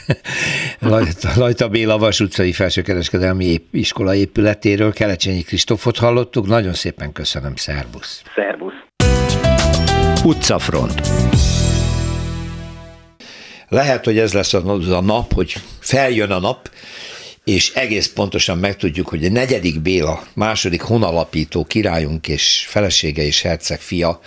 [1.36, 6.46] Lajta Béla Vas utcai felsőkereskedelmi iskola épületéről Kelecsényi Kristófot hallottuk.
[6.46, 8.22] Nagyon szépen köszönöm, szervusz!
[8.34, 8.74] Szervusz!
[10.24, 11.00] Utcafront.
[13.68, 16.68] Lehet, hogy ez lesz az a nap, hogy feljön a nap,
[17.44, 23.80] és egész pontosan megtudjuk, hogy a negyedik Béla, második honalapító királyunk és felesége és herceg
[23.80, 24.20] fia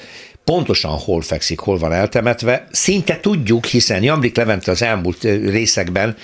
[0.46, 2.68] pontosan hol fekszik, hol van eltemetve.
[2.72, 6.16] Szinte tudjuk, hiszen Jamrik Levente az elmúlt részekben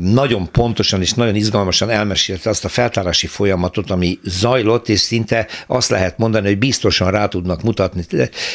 [0.00, 5.90] nagyon pontosan és nagyon izgalmasan elmesélte azt a feltárási folyamatot, ami zajlott, és szinte azt
[5.90, 8.04] lehet mondani, hogy biztosan rá tudnak mutatni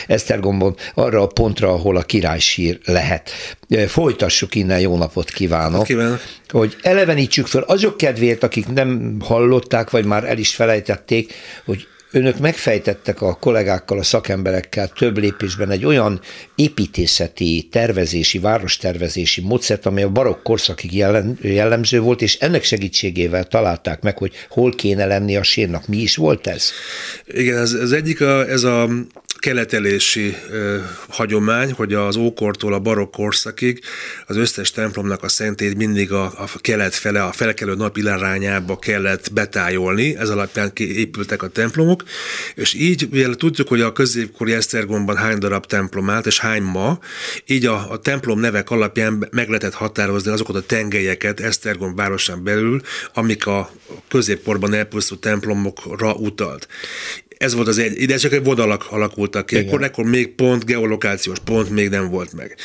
[0.07, 3.31] Esztergombon arra a pontra, ahol a királysír lehet.
[3.88, 5.83] Folytassuk innen, jó napot kívánok!
[5.83, 6.21] Kívánok!
[6.49, 11.33] Hogy elevenítsük föl azok kedvéért, akik nem hallották, vagy már el is felejtették,
[11.65, 16.22] hogy önök megfejtettek a kollégákkal, a szakemberekkel több lépésben egy olyan
[16.56, 20.95] építészeti, tervezési, várostervezési módszert, amely a barokk korszakig
[21.41, 25.88] jellemző volt, és ennek segítségével találták meg, hogy hol kéne lenni a sírnak.
[25.88, 26.72] Mi is volt ez?
[27.26, 28.89] Igen, ez, ez egyik a, ez a
[29.39, 33.82] keletelési ö, hagyomány, hogy az ókortól a barokk korszakig
[34.25, 39.34] az összes templomnak a szentét mindig a, a kelet fele, a felkelő nap irányába kellett
[39.34, 42.04] betájolni, ez alapján épültek a templomok,
[42.56, 46.99] és így, mivel tudjuk, hogy a középkori Esztergomban hány darab templom állt, és hány ma,
[47.45, 52.82] így a, a templom nevek alapján meg lehetett határozni azokat a tengelyeket Esztergom városán belül,
[53.13, 53.71] amik a
[54.08, 56.67] középkorban elpusztult templomokra utalt
[57.39, 61.38] ez volt az egy, ide csak egy vonalak alakultak ki, akkor, akkor még pont, geolokációs
[61.43, 62.56] pont még nem volt meg.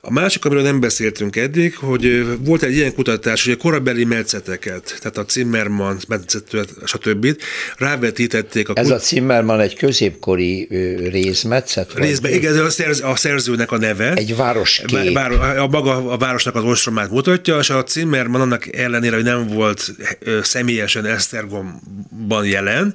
[0.00, 4.96] A másik, amiről nem beszéltünk eddig, hogy volt egy ilyen kutatás, hogy a korabeli metszeteket,
[4.98, 7.36] tehát a Zimmermann metszetőt, stb.
[7.76, 8.68] rávetítették.
[8.68, 10.68] A Ez kut- a Zimmermann egy középkori
[11.10, 11.94] részmetszet?
[11.94, 14.14] Részben, igen, a, szerz, a szerzőnek a neve.
[14.14, 15.12] Egy városkép.
[15.12, 19.46] Bár, a maga a városnak az ostromát mutatja, és a Zimmermann annak ellenére, hogy nem
[19.46, 19.94] volt
[20.42, 22.94] személyesen Esztergomban jelen,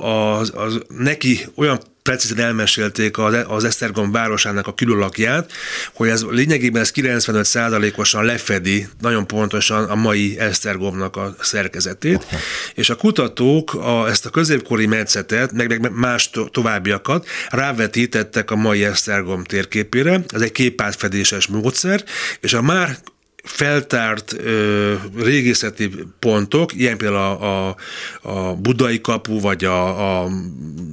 [0.00, 5.52] az, az neki olyan precízen elmesélték az, az Esztergom városának a külölakját,
[5.94, 12.36] hogy ez lényegében ez 95%-osan lefedi nagyon pontosan a mai Esztergomnak a szerkezetét, Aha.
[12.74, 18.56] és a kutatók a, ezt a középkori metszetet, meg, meg más to, továbbiakat rávetítettek a
[18.56, 22.04] mai Esztergom térképére, ez egy képátfedéses módszer,
[22.40, 22.98] és a már
[23.46, 27.76] feltárt ö, régészeti pontok, ilyen például a, a,
[28.22, 30.28] a budai kapu, vagy a, a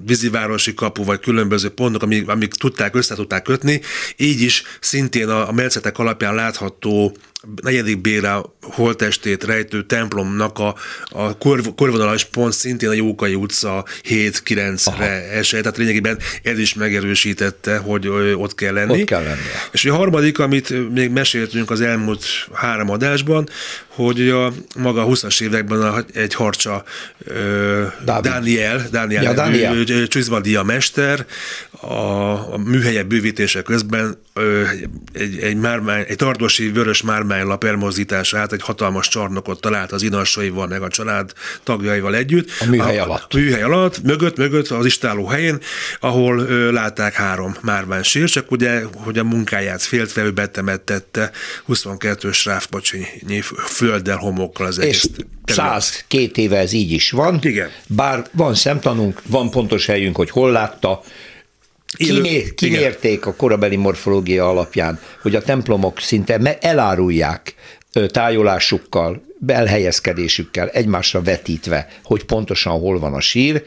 [0.05, 3.81] vízivárosi kapu, vagy különböző pontok, amik, amik tudták, össze tudták kötni,
[4.17, 7.15] így is szintén a, a metszetek alapján látható
[7.61, 10.75] negyedik Béla holtestét rejtő templomnak a,
[11.09, 17.77] a kor, korvonalas pont szintén a Jókai utca 7-9-re esett, tehát lényegében ez is megerősítette,
[17.77, 19.01] hogy ott kell lenni.
[19.01, 19.41] Ott kell lenni.
[19.71, 23.49] És a harmadik, amit még meséltünk az elmúlt három adásban,
[23.95, 26.83] hogy a maga a 20-as években a, egy harcsa
[28.05, 30.07] Daniel, Daniel, ja, Daniel.
[30.07, 31.25] Csizmadia mester
[31.71, 34.17] a, a műhelye bővítése közben
[35.13, 40.81] egy, egy, mármány, egy tardosi vörös mármánylap elmozdítását, egy hatalmas csarnokot talált az inassaival, meg
[40.81, 41.31] a család
[41.63, 42.49] tagjaival együtt.
[42.59, 43.33] A műhely a, alatt.
[43.33, 45.59] A műhely alatt, mögött, mögött az istáló helyén,
[45.99, 51.31] ahol ö, látták három márvány sír, csak ugye, hogy a munkáját féltve ő betemettette
[51.67, 53.07] 22-ös ráfpacsonyi
[53.85, 55.09] földdel, homokkal az egész.
[55.45, 57.39] És száz két éve ez így is van.
[57.41, 57.69] Igen.
[57.87, 61.01] Bár van szemtanunk, van pontos helyünk, hogy hol látta,
[61.97, 67.55] Kimér, kimérték a korabeli morfológia alapján, hogy a templomok szinte elárulják
[68.07, 73.63] tájolásukkal, elhelyezkedésükkel egymásra vetítve, hogy pontosan hol van a sír,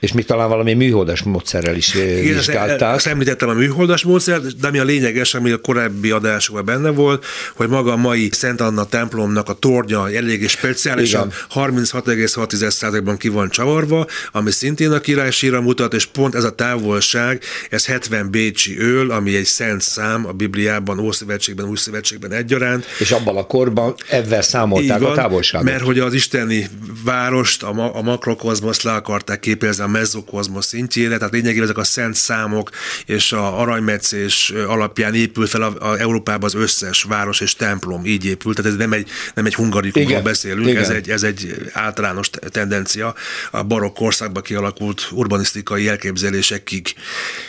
[0.00, 2.94] és mi talán valami műholdas módszerrel is Igen, vizsgálták.
[2.94, 7.24] Ezt említettem a műholdas módszert, de ami a lényeges, ami a korábbi adásokban benne volt,
[7.54, 14.06] hogy maga a mai Szent Anna templomnak a tornya eléggé speciálisan 36,6%-ban ki van csavarva,
[14.32, 19.36] ami szintén a királysíra mutat, és pont ez a távolság, ez 70 bécsi öl, ami
[19.36, 22.84] egy szent szám a Bibliában, Ószövetségben, Új Szövetségben egyaránt.
[22.98, 25.70] És abban a korban ebben számolták van, a távolságot.
[25.70, 26.68] Mert hogy az isteni
[27.04, 32.14] várost, a, ma, a makrokozmosz le akarták képezni mezokozmosz szintjére, tehát lényegében ezek a szent
[32.14, 32.70] számok
[33.06, 38.24] és a aranymetszés alapján épül fel a, a Európában az összes város és templom, így
[38.24, 40.82] épült, tehát ez nem egy, nem egy hungarikumról beszélünk, Igen.
[40.82, 43.14] Ez, egy, ez egy általános tendencia
[43.50, 46.94] a barokk korszakban kialakult urbanisztikai elképzelésekig.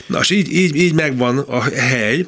[0.06, 2.26] Na, és így, így, így megvan a hely,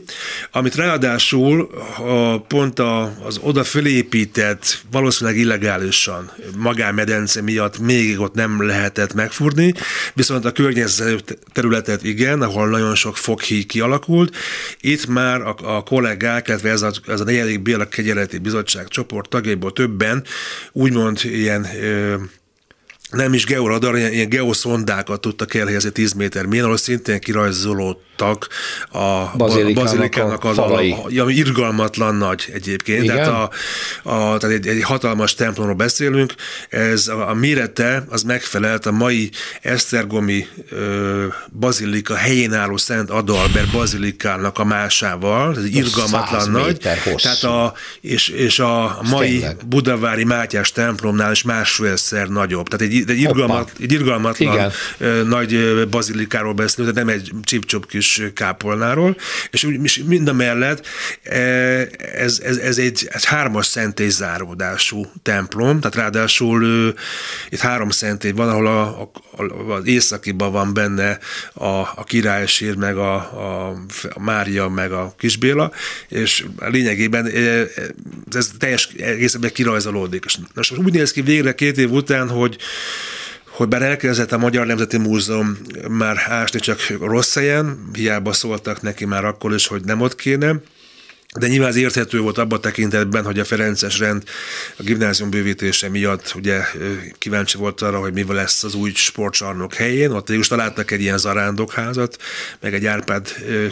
[0.52, 8.65] amit ráadásul a, pont a, az oda fölépített, valószínűleg illegálisan magánmedence miatt még ott nem
[8.65, 9.73] lehetett megfurni,
[10.13, 11.20] viszont a környező
[11.54, 14.36] területet igen, ahol nagyon sok foghíj kialakult.
[14.80, 19.30] Itt már a, a kollégák, illetve ez a, ez a negyedik Béla Kegyeleti Bizottság csoport
[19.30, 20.24] tagjaiból többen
[20.72, 22.16] úgymond ilyen ö,
[23.13, 28.47] nem is georadar, ilyen, ilyen geoszondákat tudtak elhelyezni 10 méter mélyen, ahol szintén kirajzolódtak
[28.91, 29.38] a
[29.73, 30.95] bazilikának, az falai.
[31.17, 33.04] ami irgalmatlan nagy egyébként.
[33.04, 33.15] Igen?
[33.15, 33.49] Tehát, a,
[34.10, 36.34] a, tehát egy, egy hatalmas templomról beszélünk,
[36.69, 39.30] ez a, a mérete az megfelelt a mai
[39.62, 41.26] Esztergomi ö,
[41.60, 46.78] bazilika helyén álló Szent Adalbert bazilikának a másával, ez irgalmatlan nagy.
[46.78, 49.58] Tehát a, és, és a mai tényleg.
[49.67, 52.67] Budavári Mátyás templomnál is másfélszer nagyobb.
[52.67, 55.28] Tehát egy egy, irgalmat, egy irgalmatlan Igen.
[55.28, 59.18] nagy bazilikáról beszélünk, tehát nem egy csipcsop kis kápolnáról,
[59.52, 60.88] és mind a mellett
[62.13, 66.94] ez, ez, ez egy, egy hármas szentély záródású templom, tehát ráadásul
[67.50, 71.20] itt három szentély van, ahol a, a, az északiban van benne
[71.54, 73.76] a, a királysír, meg a, a,
[74.13, 75.72] a Mária, meg a Kisbéla,
[76.08, 77.32] és lényegében
[78.32, 80.24] ez teljes egészben kirajzolódik.
[80.26, 82.58] És most úgy néz ki végre két év után, hogy
[83.50, 89.06] hogy bár elkezdett a Magyar Nemzeti Múzeum már ásni csak rossz helyen, hiába szóltak neki
[89.06, 90.62] már akkor is, hogy nem ott kéne,
[91.40, 94.24] de nyilván az érthető volt abban a tekintetben, hogy a Ferences rend
[94.78, 96.62] a gimnázium bővítése miatt ugye
[97.18, 100.12] kíváncsi volt arra, hogy mi lesz az új sportcsarnok helyén.
[100.12, 102.18] Ott is találtak egy ilyen zarándokházat,
[102.60, 103.28] meg egy Árpád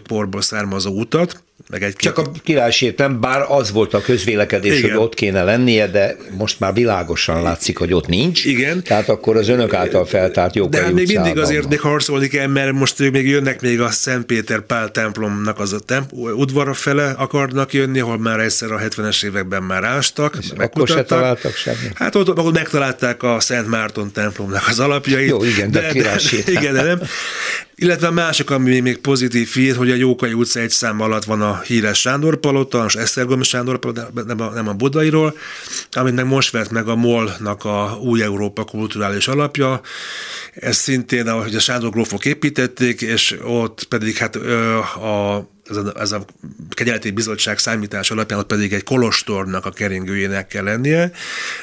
[0.08, 4.92] porból származó utat, meg egy Csak a királysért nem, bár az volt a közvélekedés, Igen.
[4.92, 8.46] hogy ott kéne lennie, de most már világosan látszik, hogy ott nincs.
[8.46, 8.84] Igen.
[8.84, 10.66] Tehát akkor az önök által feltárt jó.
[10.66, 13.90] De hát még mindig azért még harcolni kell, mert most ők még jönnek még a
[13.90, 18.80] Szent Péter Pál templomnak az a temp- udvara fele akarnak jönni, ahol már egyszer a
[18.80, 20.38] 70-es években már ástak.
[20.58, 21.92] Akkor se találtak semmit.
[21.94, 25.30] Hát ott, ott megtalálták a Szent Márton templomnak az alapjait.
[25.30, 27.02] Jó, igen, de, de, de igen, de nem.
[27.82, 31.42] Illetve a másik, ami még pozitív hír, hogy a Jókai utca egy szám alatt van
[31.42, 35.38] a híres Sándor Palota, és Esztergomi Sándor Palota, nem a, nem a Budairól,
[35.92, 39.82] amit meg most vett meg a MOL-nak a Új Európa kulturális alapja.
[40.54, 46.12] Ez szintén, ahogy a Sándor grófok építették, és ott pedig hát a ez a, ez
[46.12, 46.26] a
[46.70, 51.12] kegyeleti bizottság számítás alapján pedig egy kolostornak a keringőjének kell lennie,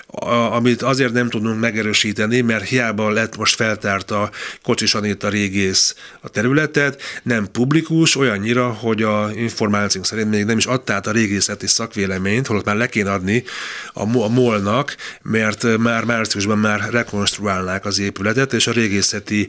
[0.06, 4.30] a, amit azért nem tudunk megerősíteni, mert hiába lett most feltárt a
[4.62, 10.66] Kocsis Anita régész a területet, nem publikus, olyannyira, hogy a információnk szerint még nem is
[10.66, 13.44] adta át a régészeti szakvéleményt, holott már le kéne adni
[13.92, 19.48] a, a molnak, mert már márciusban már rekonstruálnák az épületet, és a régészeti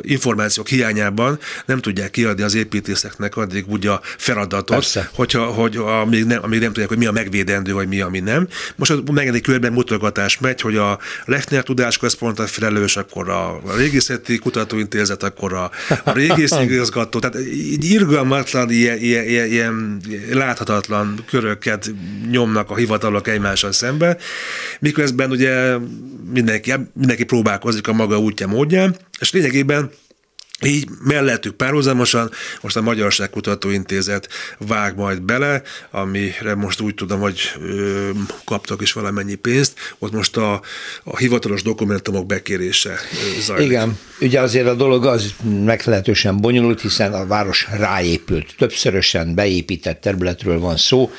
[0.00, 5.10] információk hiányában nem tudják kiadni az építészeknek addig úgy a feladatot, Persze.
[5.14, 8.48] hogyha, hogy amíg nem, amíg nem tudják, hogy mi a megvédendő, vagy mi, ami nem.
[8.76, 14.38] Most a megedik körben mutogatás megy, hogy a Lechner Tudásközpont a felelős, akkor a Régészeti
[14.38, 15.70] Kutatóintézet, akkor a,
[16.04, 20.00] a régészigazgató, tehát így irgalmatlan, ilyen, ilyen, ilyen, ilyen
[20.32, 21.90] láthatatlan köröket
[22.30, 24.16] nyomnak a hivatalok egymással szembe,
[24.80, 25.76] miközben ugye
[26.32, 29.90] mindenki, mindenki próbálkozik a maga útja módján, és lényegében
[30.64, 37.40] így mellettük párhuzamosan most a Magyarság Kutatóintézet vág majd bele, amire most úgy tudom, hogy
[37.60, 38.10] ö,
[38.44, 40.60] kaptak is valamennyi pénzt, ott most a,
[41.04, 42.98] a hivatalos dokumentumok bekérése
[43.40, 43.66] zajlik.
[43.66, 50.58] Igen, ugye azért a dolog az meglehetősen bonyolult, hiszen a város ráépült, többszörösen beépített területről
[50.58, 51.10] van szó,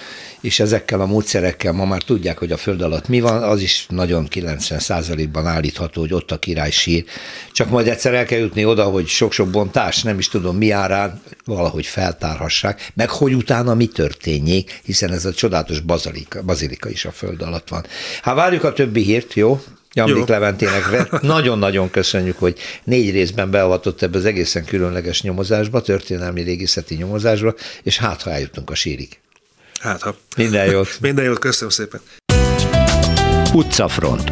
[0.46, 3.86] és ezekkel a módszerekkel ma már tudják, hogy a föld alatt mi van, az is
[3.90, 7.04] nagyon 90%-ban állítható, hogy ott a király sír.
[7.52, 11.22] Csak majd egyszer el kell jutni oda, hogy sok-sok bontás, nem is tudom mi árán,
[11.46, 17.12] valahogy feltárhassák, meg hogy utána mi történjék, hiszen ez a csodálatos bazilika, bazilika is a
[17.12, 17.86] föld alatt van.
[18.22, 19.62] Hát várjuk a többi hírt, jó?
[19.94, 26.96] Jambik Leventének nagyon-nagyon köszönjük, hogy négy részben beavatott ebbe az egészen különleges nyomozásba, történelmi régészeti
[26.96, 29.20] nyomozásba, és hát ha eljutunk a sírig.
[29.86, 30.16] Hát ha.
[30.38, 30.98] Minden jót.
[31.02, 32.00] Minden jót, köszönöm szépen.
[33.54, 34.30] Utcafront.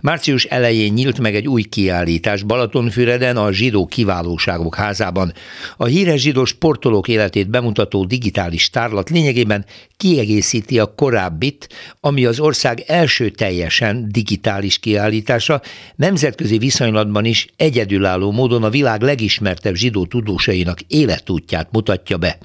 [0.00, 5.32] Március elején nyílt meg egy új kiállítás Balatonfüreden a Zsidó Kiválóságok házában.
[5.76, 9.64] A híres zsidó sportolók életét bemutató digitális tárlat lényegében
[9.96, 11.68] kiegészíti a korábbit,
[12.00, 15.62] ami az ország első teljesen digitális kiállítása,
[15.96, 22.38] nemzetközi viszonylatban is egyedülálló módon a világ legismertebb zsidó tudósainak életútját mutatja be.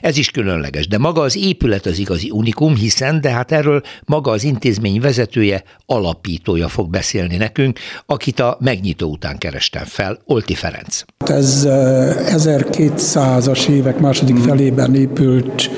[0.00, 4.30] Ez is különleges, de maga az épület az igazi unikum, hiszen, de hát erről maga
[4.30, 11.02] az intézmény vezetője, alapítója fog beszélni nekünk, akit a megnyitó után kerestem fel, Olti Ferenc.
[11.26, 14.44] Ez 1200-as évek második hmm.
[14.44, 15.70] felében épült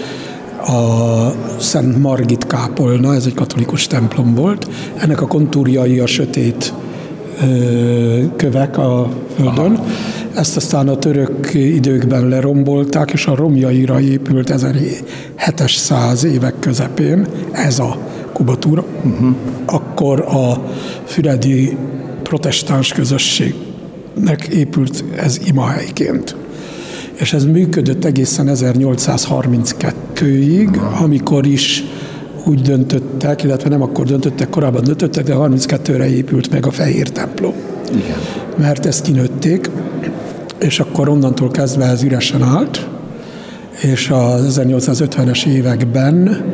[0.67, 4.69] a Szent Margit kápolna, ez egy katolikus templom volt.
[4.97, 6.73] Ennek a kontúrjai a sötét
[8.37, 9.75] kövek a földön.
[9.75, 9.85] Aha.
[10.37, 17.99] Ezt aztán a török időkben lerombolták, és a romjaira épült 1700 évek közepén ez a
[18.33, 18.85] kubatúra.
[19.05, 19.35] Uh-huh.
[19.67, 20.71] Akkor a
[21.05, 21.77] füredi
[22.23, 26.37] protestáns közösségnek épült ez imahelyként.
[27.15, 31.85] És ez működött egészen 1832-ig, amikor is
[32.47, 37.55] úgy döntöttek, illetve nem akkor döntöttek, korábban döntöttek, de 32-re épült meg a Fehér templom.
[37.91, 38.19] Igen.
[38.57, 39.71] Mert ezt kinőtték,
[40.63, 42.89] és akkor onnantól kezdve ez üresen állt,
[43.81, 46.45] és az 1850-es években,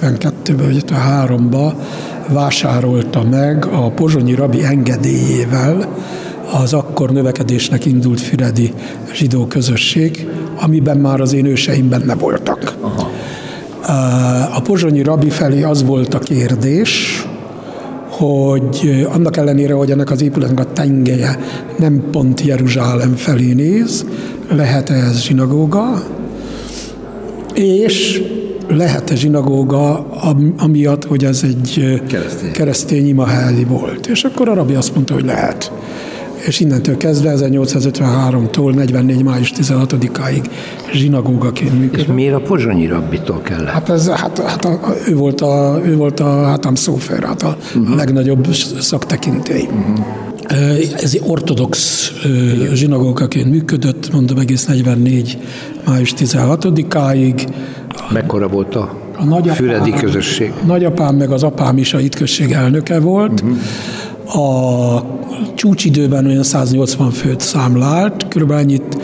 [0.00, 1.72] 52-ben vagy 53-ban
[2.28, 5.88] vásárolta meg a pozsonyi rabi engedélyével
[6.52, 8.72] az akkor növekedésnek indult füredi
[9.12, 10.28] zsidó közösség,
[10.60, 12.74] amiben már az én őseim benne voltak.
[12.80, 13.10] Aha.
[14.56, 17.24] A pozsonyi rabi felé az volt a kérdés,
[18.08, 21.38] hogy annak ellenére, hogy ennek az épületnek a tengelye
[21.78, 24.04] nem pont Jeruzsálem felé néz,
[24.50, 26.02] lehet-e ez zsinagóga,
[27.54, 28.22] és
[28.68, 30.06] lehet-e zsinagóga
[30.58, 34.06] amiatt, hogy ez egy keresztény, keresztény imahely volt.
[34.06, 35.72] És akkor a rabi azt mondta, hogy lehet
[36.46, 39.22] és innentől kezdve 1853-tól 44.
[39.22, 40.44] május 16-áig
[40.92, 42.06] zsinagógaként működött.
[42.06, 43.64] És miért a pozsonyi rabbitól kell?
[43.64, 47.56] Hát, ez, hát, hát a, ő volt a, ő volt a hátam szófer, hát a
[47.74, 47.96] uh-huh.
[47.96, 48.46] legnagyobb
[48.80, 49.66] szaktekintély.
[49.70, 50.04] Uh-huh.
[50.96, 52.10] Ez egy ortodox
[52.72, 55.38] zsinagógaként működött, mondom egész 44.
[55.86, 57.48] május 16-áig.
[58.12, 60.52] Mekkora volt a a nagyapám, füredi közösség?
[60.66, 63.40] Nagyapám meg az apám is a hitközség elnöke volt.
[63.40, 63.58] Uh-huh.
[64.26, 65.02] A
[65.54, 68.98] csúcsidőben olyan 180 főt számlált, körülbelül ennyit,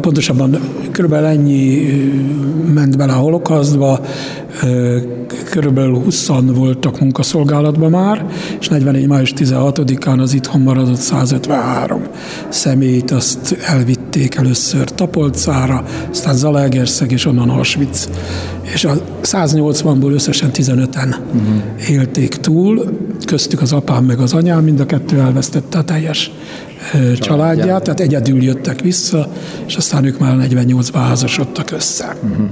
[0.00, 0.58] pontosabban
[0.92, 1.86] körülbelül ennyi
[2.74, 4.00] ment bele a holokasztba,
[5.50, 8.26] körülbelül 20 voltak munkaszolgálatban már,
[8.60, 9.06] és 44.
[9.06, 12.02] május 16-án az itthon maradott 153
[12.48, 18.08] személyt, azt elvitték először Tapolcára, aztán Zalaegerszeg, és onnan Auschwitz.
[18.62, 21.90] És a 180-ból összesen 15-en uh-huh.
[21.90, 22.84] élték túl,
[23.28, 26.30] köztük az apám meg az anyám, mind a kettő elvesztette a teljes
[26.92, 29.28] családját, családját tehát egyedül jöttek vissza,
[29.66, 32.16] és aztán ők már 48-ban házasodtak össze.
[32.22, 32.46] Uh-huh.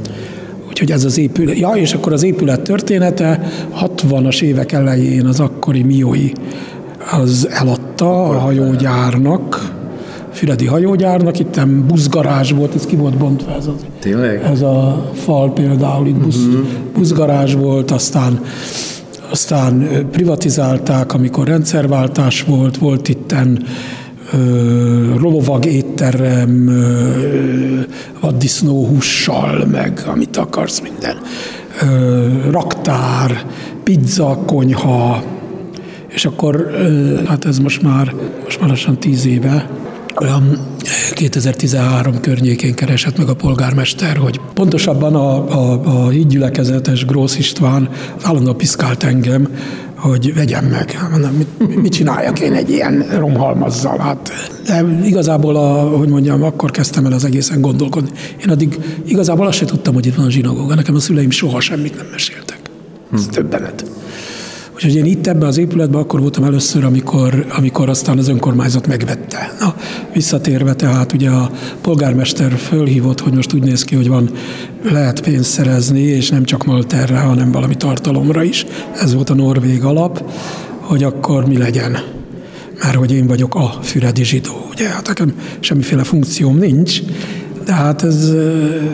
[0.69, 1.59] Úgyhogy ez az épület.
[1.59, 3.51] Ja, és akkor az épület története
[3.83, 6.31] 60-as évek elején az akkori Miói
[7.11, 9.75] az eladta a hajógyárnak,
[10.33, 14.43] Füredi hajógyárnak, itt buszgarázs volt, ez ki volt bontva ez, az, Tényleg?
[14.43, 16.67] ez a fal például, itt busz, uh-huh.
[16.95, 18.41] buszgarázs volt, aztán
[19.31, 23.67] aztán privatizálták, amikor rendszerváltás volt, volt itten
[25.17, 26.71] rolovag étterem,
[28.21, 31.17] vaddisznóhussal, meg amit akarsz, minden.
[32.51, 33.47] Raktár,
[33.85, 35.23] pizza, konyha,
[36.09, 36.71] és akkor,
[37.27, 38.15] hát ez most már,
[38.45, 39.69] most már lassan tíz éve,
[40.21, 40.59] olyan
[41.13, 47.89] 2013 környékén keresett meg a polgármester, hogy pontosabban a, a, a hídgyülekezetes Grósz István
[48.23, 49.49] állandóan piszkált engem,
[49.95, 51.09] hogy vegyem meg.
[51.11, 53.99] Mondom, mit, mit csináljak én egy ilyen romhalmazzal?
[53.99, 54.31] Hát,
[54.67, 58.11] de igazából, a, hogy mondjam, akkor kezdtem el az egészen gondolkodni.
[58.45, 60.75] Én addig igazából azt sem tudtam, hogy itt van a zsinagóga.
[60.75, 62.59] Nekem a szüleim soha semmit nem meséltek.
[63.13, 63.31] Ez hmm.
[63.31, 63.85] többenet.
[64.77, 69.55] Úgyhogy én itt ebben az épületben akkor voltam először, amikor, amikor aztán az önkormányzat megvette.
[69.61, 69.75] Na,
[70.13, 71.51] visszatérve tehát ugye a
[71.81, 74.31] polgármester fölhívott, hogy most úgy néz ki, hogy van,
[74.83, 78.67] lehet pénzt szerezni, és nem csak malterre, hanem valami tartalomra is.
[79.01, 80.31] Ez volt a norvég alap,
[80.81, 81.99] hogy akkor mi legyen
[82.83, 87.03] mert hogy én vagyok a füredi zsidó, ugye, hát nekem semmiféle funkcióm nincs,
[87.67, 88.33] de hát ez,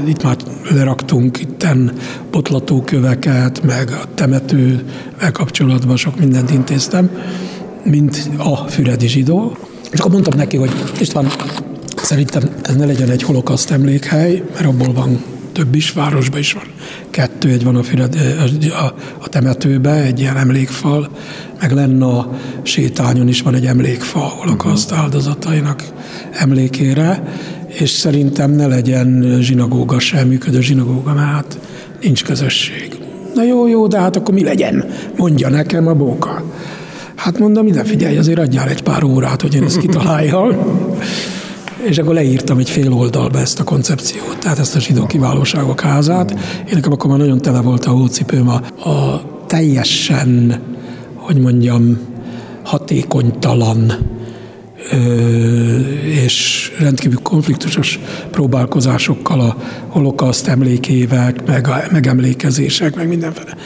[0.05, 0.37] itt már
[0.71, 1.93] leraktunk itten
[2.31, 7.11] botlatóköveket, meg a temetővel kapcsolatban sok mindent intéztem,
[7.85, 9.57] mint a füredi zsidó.
[9.91, 10.71] És akkor mondtam neki, hogy
[11.01, 11.27] István,
[11.97, 16.65] szerintem ez ne legyen egy holokaszt emlékhely, mert abból van több is, városban is van.
[17.11, 18.17] Kettő, egy van a, Füred,
[18.71, 21.09] a, a temetőbe, egy ilyen emlékfal,
[21.61, 22.31] meg lenne a
[22.63, 25.83] sétányon is van egy emlékfa holokaszt áldozatainak
[26.33, 27.23] emlékére,
[27.79, 31.59] és szerintem ne legyen zsinagóga sem, működő zsinagóga, mert hát
[32.01, 33.01] nincs közösség.
[33.35, 34.85] Na jó, jó, de hát akkor mi legyen?
[35.17, 36.43] Mondja nekem a bóka.
[37.15, 40.57] Hát mondom, ide figyelj, azért adjál egy pár órát, hogy én ezt kitaláljam.
[41.89, 46.31] És akkor leírtam egy fél oldalba ezt a koncepciót, tehát ezt a zsidó kiválóságok házát.
[46.69, 50.61] Én nekem akkor már nagyon tele volt a hócipőm a, a teljesen,
[51.15, 51.99] hogy mondjam,
[52.63, 53.93] hatékonytalan
[56.05, 57.99] és rendkívül konfliktusos
[58.31, 59.57] próbálkozásokkal a
[59.89, 63.57] holokaszt emlékével, meg a megemlékezések, meg mindenféle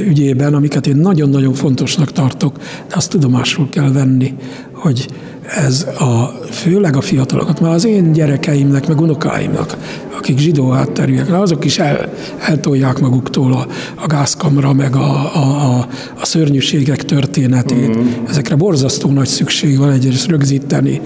[0.00, 2.56] ügyében, amiket én nagyon-nagyon fontosnak tartok,
[2.88, 4.34] de azt tudomásul kell venni,
[4.72, 5.08] hogy
[5.54, 9.76] ez a, főleg a fiatalokat, már az én gyerekeimnek, meg unokáimnak,
[10.16, 15.88] akik zsidó hátterűek, azok is el, eltolják maguktól a, a gázkamra, meg a, a, a,
[16.20, 17.96] a szörnyűségek történetét.
[17.96, 18.06] Mm.
[18.28, 21.00] Ezekre borzasztó nagy szükség van egyrészt rögzíteni,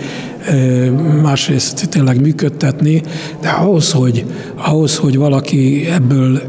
[1.23, 3.03] másrészt tényleg működtetni,
[3.41, 4.25] de ahhoz, hogy,
[4.57, 6.41] ahhoz, hogy valaki ebből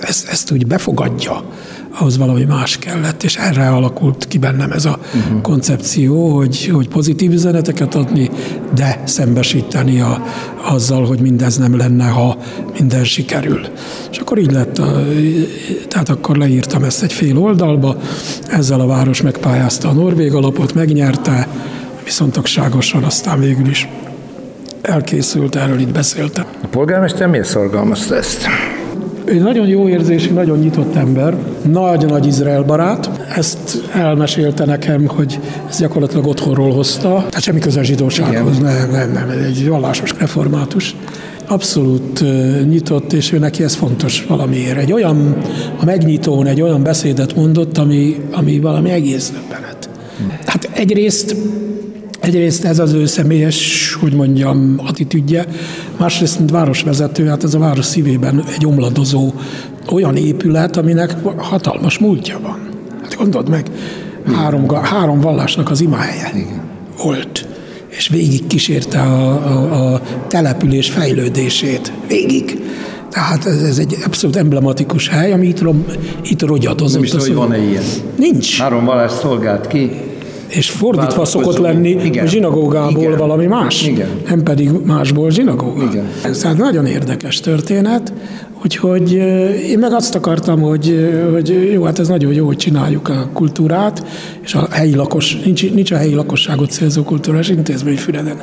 [0.00, 1.42] ezt, ezt úgy befogadja,
[1.98, 5.40] ahhoz valami más kellett, és erre alakult ki bennem ez a uh-huh.
[5.40, 8.30] koncepció, hogy, hogy pozitív üzeneteket adni,
[8.74, 10.22] de szembesíteni a,
[10.62, 12.36] azzal, hogy mindez nem lenne, ha
[12.78, 13.60] minden sikerül.
[14.10, 15.04] És akkor így lett, a,
[15.88, 17.96] tehát akkor leírtam ezt egy fél oldalba,
[18.48, 21.48] ezzel a város megpályázta a Norvég alapot, megnyerte,
[22.04, 23.88] viszontagságosan aztán végül is
[24.82, 26.44] elkészült, erről itt beszéltem.
[26.62, 28.46] A polgármester miért szorgalmazta ezt?
[29.24, 31.36] Ő nagyon jó érzésű, nagyon nyitott ember,
[31.70, 33.10] nagy nagy Izrael barát.
[33.36, 37.08] Ezt elmesélte nekem, hogy ez gyakorlatilag otthonról hozta.
[37.08, 40.96] Tehát semmi köze zsidósághoz, nem, nem, nem, egy vallásos református
[41.46, 42.24] abszolút
[42.68, 44.76] nyitott, és ő neki ez fontos valamiért.
[44.76, 45.36] Egy olyan,
[45.80, 49.88] a megnyitón egy olyan beszédet mondott, ami, ami valami egész döbbenet.
[50.46, 51.36] Hát egyrészt
[52.22, 55.46] Egyrészt ez az ő személyes, hogy mondjam, attitűdje,
[55.98, 59.32] másrészt, mint városvezető, hát ez a város szívében egy omladozó
[59.92, 62.68] olyan épület, aminek hatalmas múltja van.
[63.02, 63.66] Hát gondold meg,
[64.34, 66.60] három, három vallásnak az imahelye Igen.
[67.02, 67.46] volt,
[67.88, 71.92] és végig kísérte a, a, a település fejlődését.
[72.08, 72.62] Végig.
[73.10, 75.64] Tehát ez, ez egy abszolút emblematikus hely, ami itt,
[76.22, 76.94] itt rogyadozott.
[76.94, 77.82] Nem is tudom, hogy van-e ilyen.
[78.16, 78.58] Nincs.
[78.58, 79.90] Három vallás szolgált ki
[80.56, 82.26] és fordítva szokott lenni Igen.
[82.26, 83.16] zsinagógából Igen.
[83.16, 84.08] valami más, Igen.
[84.28, 85.82] nem pedig másból zsinagóga.
[85.82, 86.08] Igen.
[86.24, 88.12] Ez hát nagyon érdekes történet,
[88.62, 89.12] úgyhogy
[89.68, 94.06] én meg azt akartam, hogy, hogy jó, hát ez nagyon jó, hogy csináljuk a kultúrát,
[94.42, 98.36] és a helyi lakos, nincs, nincs a helyi lakosságot célzó kultúrás intézmény Füreden.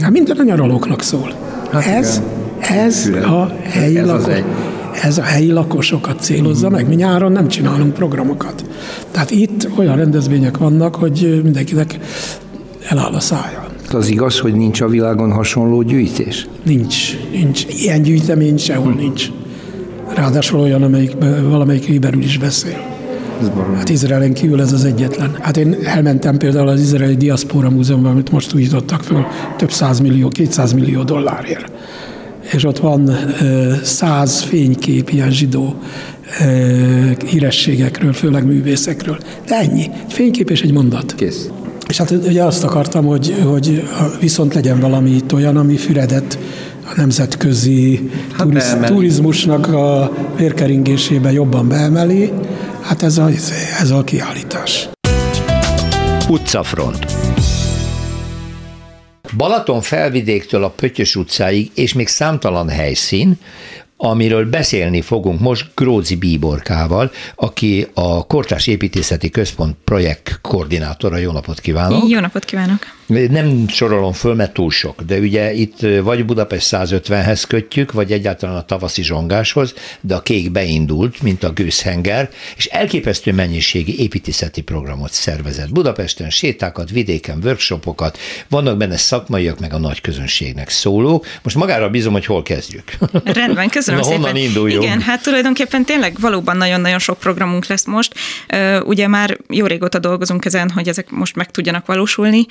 [0.00, 1.32] Hát minden a nyaralóknak szól.
[1.72, 2.22] Hát ez,
[2.60, 4.24] ez a helyi ez lakos.
[4.24, 4.44] Az egy
[5.02, 6.88] ez a helyi lakosokat célozza meg.
[6.88, 8.64] Mi nyáron nem csinálunk programokat.
[9.10, 11.98] Tehát itt olyan rendezvények vannak, hogy mindenkinek
[12.88, 13.66] eláll a szája.
[13.92, 16.46] Az igaz, hogy nincs a világon hasonló gyűjtés?
[16.62, 17.16] Nincs.
[17.30, 17.64] nincs.
[17.68, 18.98] Ilyen gyűjtemény sehol hm.
[18.98, 19.30] nincs.
[20.14, 21.12] Ráadásul olyan, amelyik
[21.48, 22.94] valamelyik éberül is beszél.
[23.76, 25.36] Hát Izraelen kívül ez az egyetlen.
[25.40, 29.24] Hát én elmentem például az izraeli diaszpora múzeumban, amit most újítottak föl,
[29.56, 29.70] több
[30.02, 31.75] millió, 200 millió dollárért
[32.52, 33.16] és ott van
[33.82, 35.74] száz fénykép ilyen zsidó
[37.26, 39.18] hírességekről, főleg művészekről.
[39.46, 39.90] De ennyi.
[40.06, 41.14] Egy fénykép és egy mondat.
[41.14, 41.50] Kész.
[41.88, 43.88] És hát ugye azt akartam, hogy, hogy
[44.20, 46.38] viszont legyen valami itt olyan, ami Füredet
[46.84, 52.32] a nemzetközi hát turiz, turizmusnak a vérkeringésébe jobban beemeli.
[52.80, 53.28] Hát ez a,
[53.80, 54.88] ez a kiállítás.
[56.28, 57.15] Utcafront.
[59.36, 63.38] Balaton felvidéktől a Pöttyös utcáig, és még számtalan helyszín,
[63.96, 71.16] amiről beszélni fogunk most Grózi Bíborkával, aki a Kortás Építészeti Központ projekt koordinátora.
[71.16, 72.08] Jó napot kívánok!
[72.08, 72.95] Jó napot kívánok!
[73.06, 78.56] Nem sorolom föl, mert túl sok, de ugye itt vagy Budapest 150-hez kötjük, vagy egyáltalán
[78.56, 85.12] a tavaszi zsongáshoz, de a kék beindult, mint a gőzhenger, és elképesztő mennyiségi építészeti programot
[85.12, 85.72] szervezett.
[85.72, 91.26] Budapesten sétákat, vidéken workshopokat, vannak benne szakmaiak, meg a nagy közönségnek szólók.
[91.42, 92.84] Most magára bízom, hogy hol kezdjük.
[93.24, 94.20] Rendben, köszönöm Na, szépen.
[94.20, 94.82] honnan induljunk?
[94.82, 98.14] Igen, hát tulajdonképpen tényleg valóban nagyon-nagyon sok programunk lesz most.
[98.84, 102.46] Ugye már jó régóta dolgozunk ezen, hogy ezek most meg tudjanak valósulni.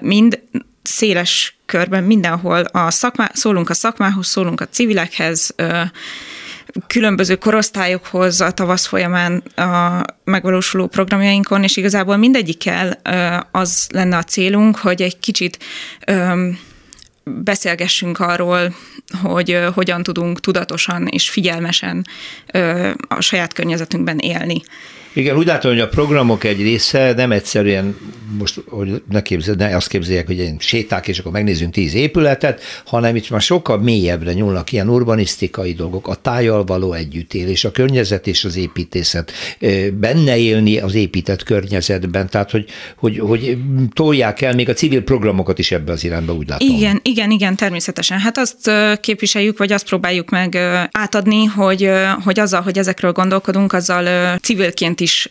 [0.00, 0.40] Mind
[0.82, 5.54] széles körben mindenhol a szakmá, szólunk a szakmához, szólunk a civilekhez,
[6.86, 13.00] különböző korosztályokhoz a tavasz folyamán a megvalósuló programjainkon, és igazából mindegyikkel
[13.50, 15.58] az lenne a célunk, hogy egy kicsit
[17.24, 18.74] beszélgessünk arról,
[19.22, 22.06] hogy hogyan tudunk tudatosan és figyelmesen
[23.08, 24.62] a saját környezetünkben élni.
[25.14, 27.96] Igen, úgy látom, hogy a programok egy része nem egyszerűen,
[28.38, 32.60] most hogy ne, képzel, ne azt képzeljek, hogy ilyen séták, és akkor megnézzünk tíz épületet,
[32.84, 38.26] hanem itt már sokkal mélyebbre nyúlnak ilyen urbanisztikai dolgok, a tájjal való együttélés, a környezet
[38.26, 39.32] és az építészet,
[39.92, 42.64] benne élni az épített környezetben, tehát hogy,
[42.96, 43.56] hogy, hogy
[43.94, 46.68] tolják el még a civil programokat is ebbe az irányba, úgy látom.
[46.68, 48.18] Igen, igen, igen, természetesen.
[48.18, 50.56] Hát azt képviseljük, vagy azt próbáljuk meg
[50.90, 51.90] átadni, hogy,
[52.24, 55.30] hogy azzal, hogy ezekről gondolkodunk, azzal civilként is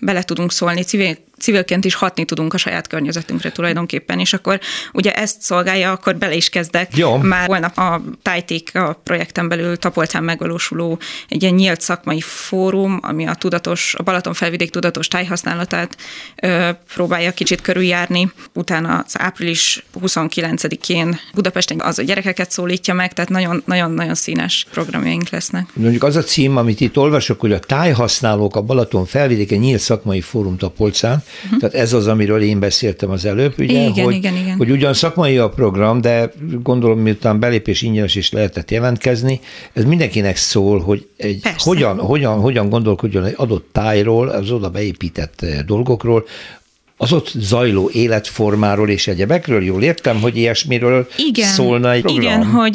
[0.00, 4.60] bele tudunk szólni, civil, civilként is hatni tudunk a saját környezetünkre tulajdonképpen, és akkor
[4.92, 6.96] ugye ezt szolgálja, akkor bele is kezdek.
[6.96, 7.16] Jó.
[7.16, 13.26] Már holnap a Tájték a projekten belül Tapolcán megvalósuló egy ilyen nyílt szakmai fórum, ami
[13.26, 15.96] a tudatos, a Balaton felvidék tudatos tájhasználatát
[16.42, 18.32] ö, próbálja kicsit körüljárni.
[18.52, 23.30] Utána az április 29-én Budapesten az a gyerekeket szólítja meg, tehát
[23.66, 25.68] nagyon-nagyon színes programjaink lesznek.
[25.72, 30.20] Mondjuk az a cím, amit itt olvasok, hogy a tájhasználók a Balaton felvidéke nyílt szakmai
[30.20, 31.58] fórum Tapolcán, Uh-huh.
[31.58, 34.56] Tehát ez az, amiről én beszéltem az előbb, ugye, igen, hogy, igen, igen.
[34.56, 39.40] hogy ugyan szakmai a program, de gondolom, miután belépés ingyenes is lehetett jelentkezni,
[39.72, 45.46] ez mindenkinek szól, hogy egy, hogyan, hogyan, hogyan gondolkodjon egy adott tájról, az oda beépített
[45.66, 46.24] dolgokról,
[47.02, 49.62] az ott zajló életformáról és egyebekről?
[49.62, 52.22] Jól értem, hogy ilyesmiről igen, szólna egy program?
[52.22, 52.72] Igen, hogy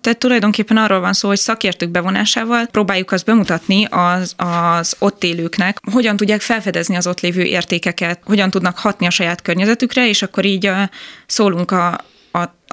[0.00, 5.80] tehát tulajdonképpen arról van szó, hogy szakértők bevonásával próbáljuk azt bemutatni az, az ott élőknek,
[5.92, 10.44] hogyan tudják felfedezni az ott lévő értékeket, hogyan tudnak hatni a saját környezetükre, és akkor
[10.44, 10.70] így
[11.26, 12.04] szólunk a,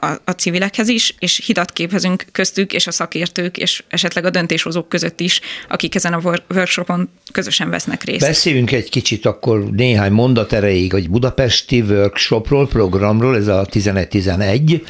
[0.02, 4.90] a, a, civilekhez is, és hidat képezünk köztük, és a szakértők, és esetleg a döntéshozók
[4.90, 8.28] között is, akik ezen a workshopon közösen vesznek részt.
[8.28, 14.82] Beszéljünk egy kicsit akkor néhány mondat erejéig egy budapesti workshopról, programról, ez a 11-11.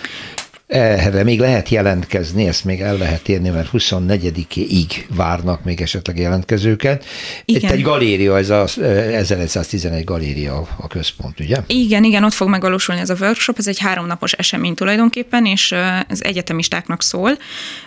[0.68, 7.06] Erre még lehet jelentkezni, ezt még el lehet érni, mert 24-ig várnak még esetleg jelentkezőket.
[7.46, 7.62] Igen.
[7.62, 11.58] Itt egy galéria, ez a 1111 galéria a központ, ugye?
[11.68, 15.72] Igen, igen, ott fog megvalósulni ez a workshop, ez egy háromnapos esemény tulajdonképpen, és
[16.08, 17.38] ez egyetemistáknak szól.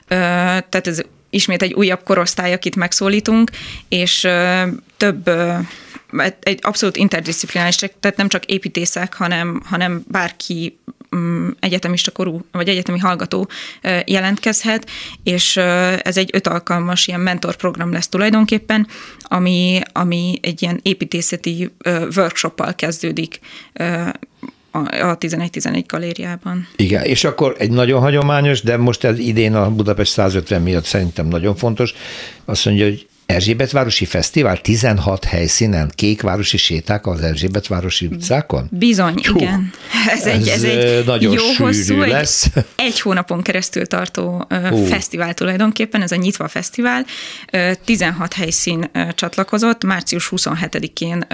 [0.09, 1.01] Tehát ez
[1.31, 3.51] ismét egy újabb korosztály, akit megszólítunk,
[3.89, 4.29] és
[4.97, 5.31] több
[6.41, 10.79] egy abszolút interdisziplinális, tehát nem csak építészek, hanem, hanem bárki
[11.17, 13.49] mm, egyetemista korú, vagy egyetemi hallgató
[14.05, 14.91] jelentkezhet,
[15.23, 15.57] és
[16.03, 18.87] ez egy öt alkalmas ilyen mentorprogram lesz tulajdonképpen,
[19.23, 21.71] ami, ami egy ilyen építészeti
[22.17, 23.41] workshoppal kezdődik
[24.71, 26.69] a 11-11 galériában.
[26.77, 31.27] Igen, és akkor egy nagyon hagyományos, de most ez idén a Budapest 150 miatt szerintem
[31.27, 31.95] nagyon fontos,
[32.45, 38.69] azt mondja, hogy Erzsébetvárosi Fesztivál 16 helyszínen, kékvárosi séták az Erzsébetvárosi utcákon?
[38.71, 39.73] Bizony, Hú, igen.
[40.15, 42.49] Ez, ez, egy, ez egy nagyon jó hosszú, lesz.
[42.55, 44.85] Egy, egy hónapon keresztül tartó Hú.
[44.85, 47.05] fesztivál tulajdonképpen, ez a Nyitva Fesztivál.
[47.85, 51.27] 16 helyszín csatlakozott, március 27-én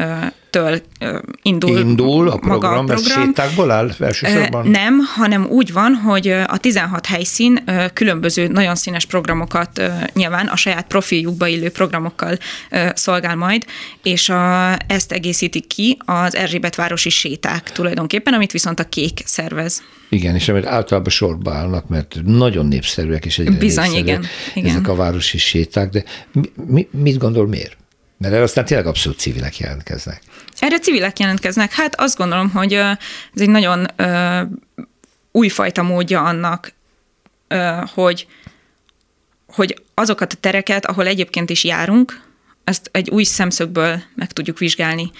[0.57, 0.80] től
[1.42, 3.24] indul, indul a program, maga a program.
[3.24, 4.68] sétákból áll elsősorban?
[4.68, 9.82] Nem, hanem úgy van, hogy a 16 helyszín különböző nagyon színes programokat
[10.14, 12.38] nyilván a saját profiljukba illő programokkal
[12.94, 13.64] szolgál majd,
[14.02, 19.82] és a, ezt egészítik ki az Erzsébetvárosi séták tulajdonképpen, amit viszont a kék szervez.
[20.09, 24.70] Igen, és amit általában sorba állnak, mert nagyon népszerűek és egyre Bizony, igen, igen.
[24.70, 27.76] ezek a városi séták, de mi, mi, mit gondol miért?
[28.18, 30.22] Mert erre aztán tényleg abszolút civilek jelentkeznek.
[30.58, 31.72] Erre civilek jelentkeznek.
[31.72, 32.96] Hát azt gondolom, hogy ez
[33.34, 34.40] egy nagyon ö,
[35.32, 36.72] újfajta módja annak,
[37.48, 38.26] ö, hogy,
[39.46, 42.25] hogy azokat a tereket, ahol egyébként is járunk,
[42.66, 45.10] ezt egy új szemszögből meg tudjuk vizsgálni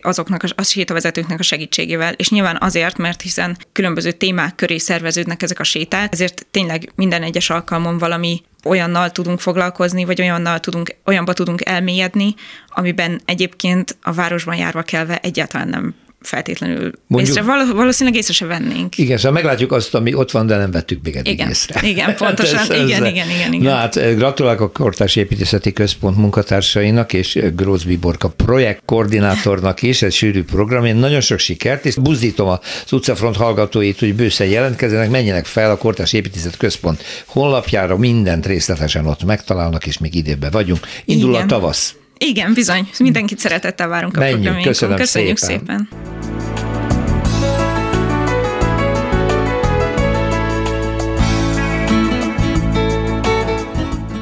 [0.00, 5.60] azoknak a sétavezetőknek a segítségével, és nyilván azért, mert hiszen különböző témák köré szerveződnek ezek
[5.60, 11.32] a séták, ezért tényleg minden egyes alkalmon valami olyannal tudunk foglalkozni, vagy olyannal tudunk, olyanba
[11.32, 12.34] tudunk elmélyedni,
[12.68, 17.72] amiben egyébként a városban járva kelve egyáltalán nem feltétlenül Mondjuk, észre.
[17.72, 18.98] Valószínűleg észre se vennénk.
[18.98, 21.88] Igen, szóval meglátjuk azt, ami ott van, de nem vettük még eddig igen, észre.
[21.88, 22.58] Igen, pontosan.
[22.58, 23.72] hát ez, igen, igen, igen, igen.
[23.72, 30.14] Na hát eh, gratulálok a Kortárs Építészeti Központ munkatársainak és Grózbi Borka projektkoordinátornak is, ez
[30.14, 30.84] sűrű program.
[30.84, 35.76] Én nagyon sok sikert, és buzdítom az utcafront hallgatóit, hogy bőszen jelentkezzenek, menjenek fel a
[35.76, 40.86] Kortárs Építészeti Központ honlapjára, mindent részletesen ott megtalálnak, és még időben vagyunk.
[41.04, 41.42] Indul igen.
[41.42, 41.94] a tavasz.
[42.24, 42.88] Igen, bizony.
[42.98, 45.88] Mindenkit szeretettel várunk a Menjünk, köszönöm Köszönjük szépen.
[45.88, 46.08] szépen.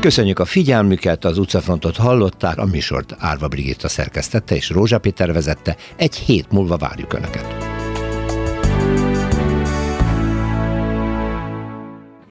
[0.01, 5.77] Köszönjük a figyelmüket, az utcafrontot hallották, a műsort Árva Brigitta szerkesztette és Rózsa Péter vezette.
[5.97, 7.68] Egy hét múlva várjuk Önöket.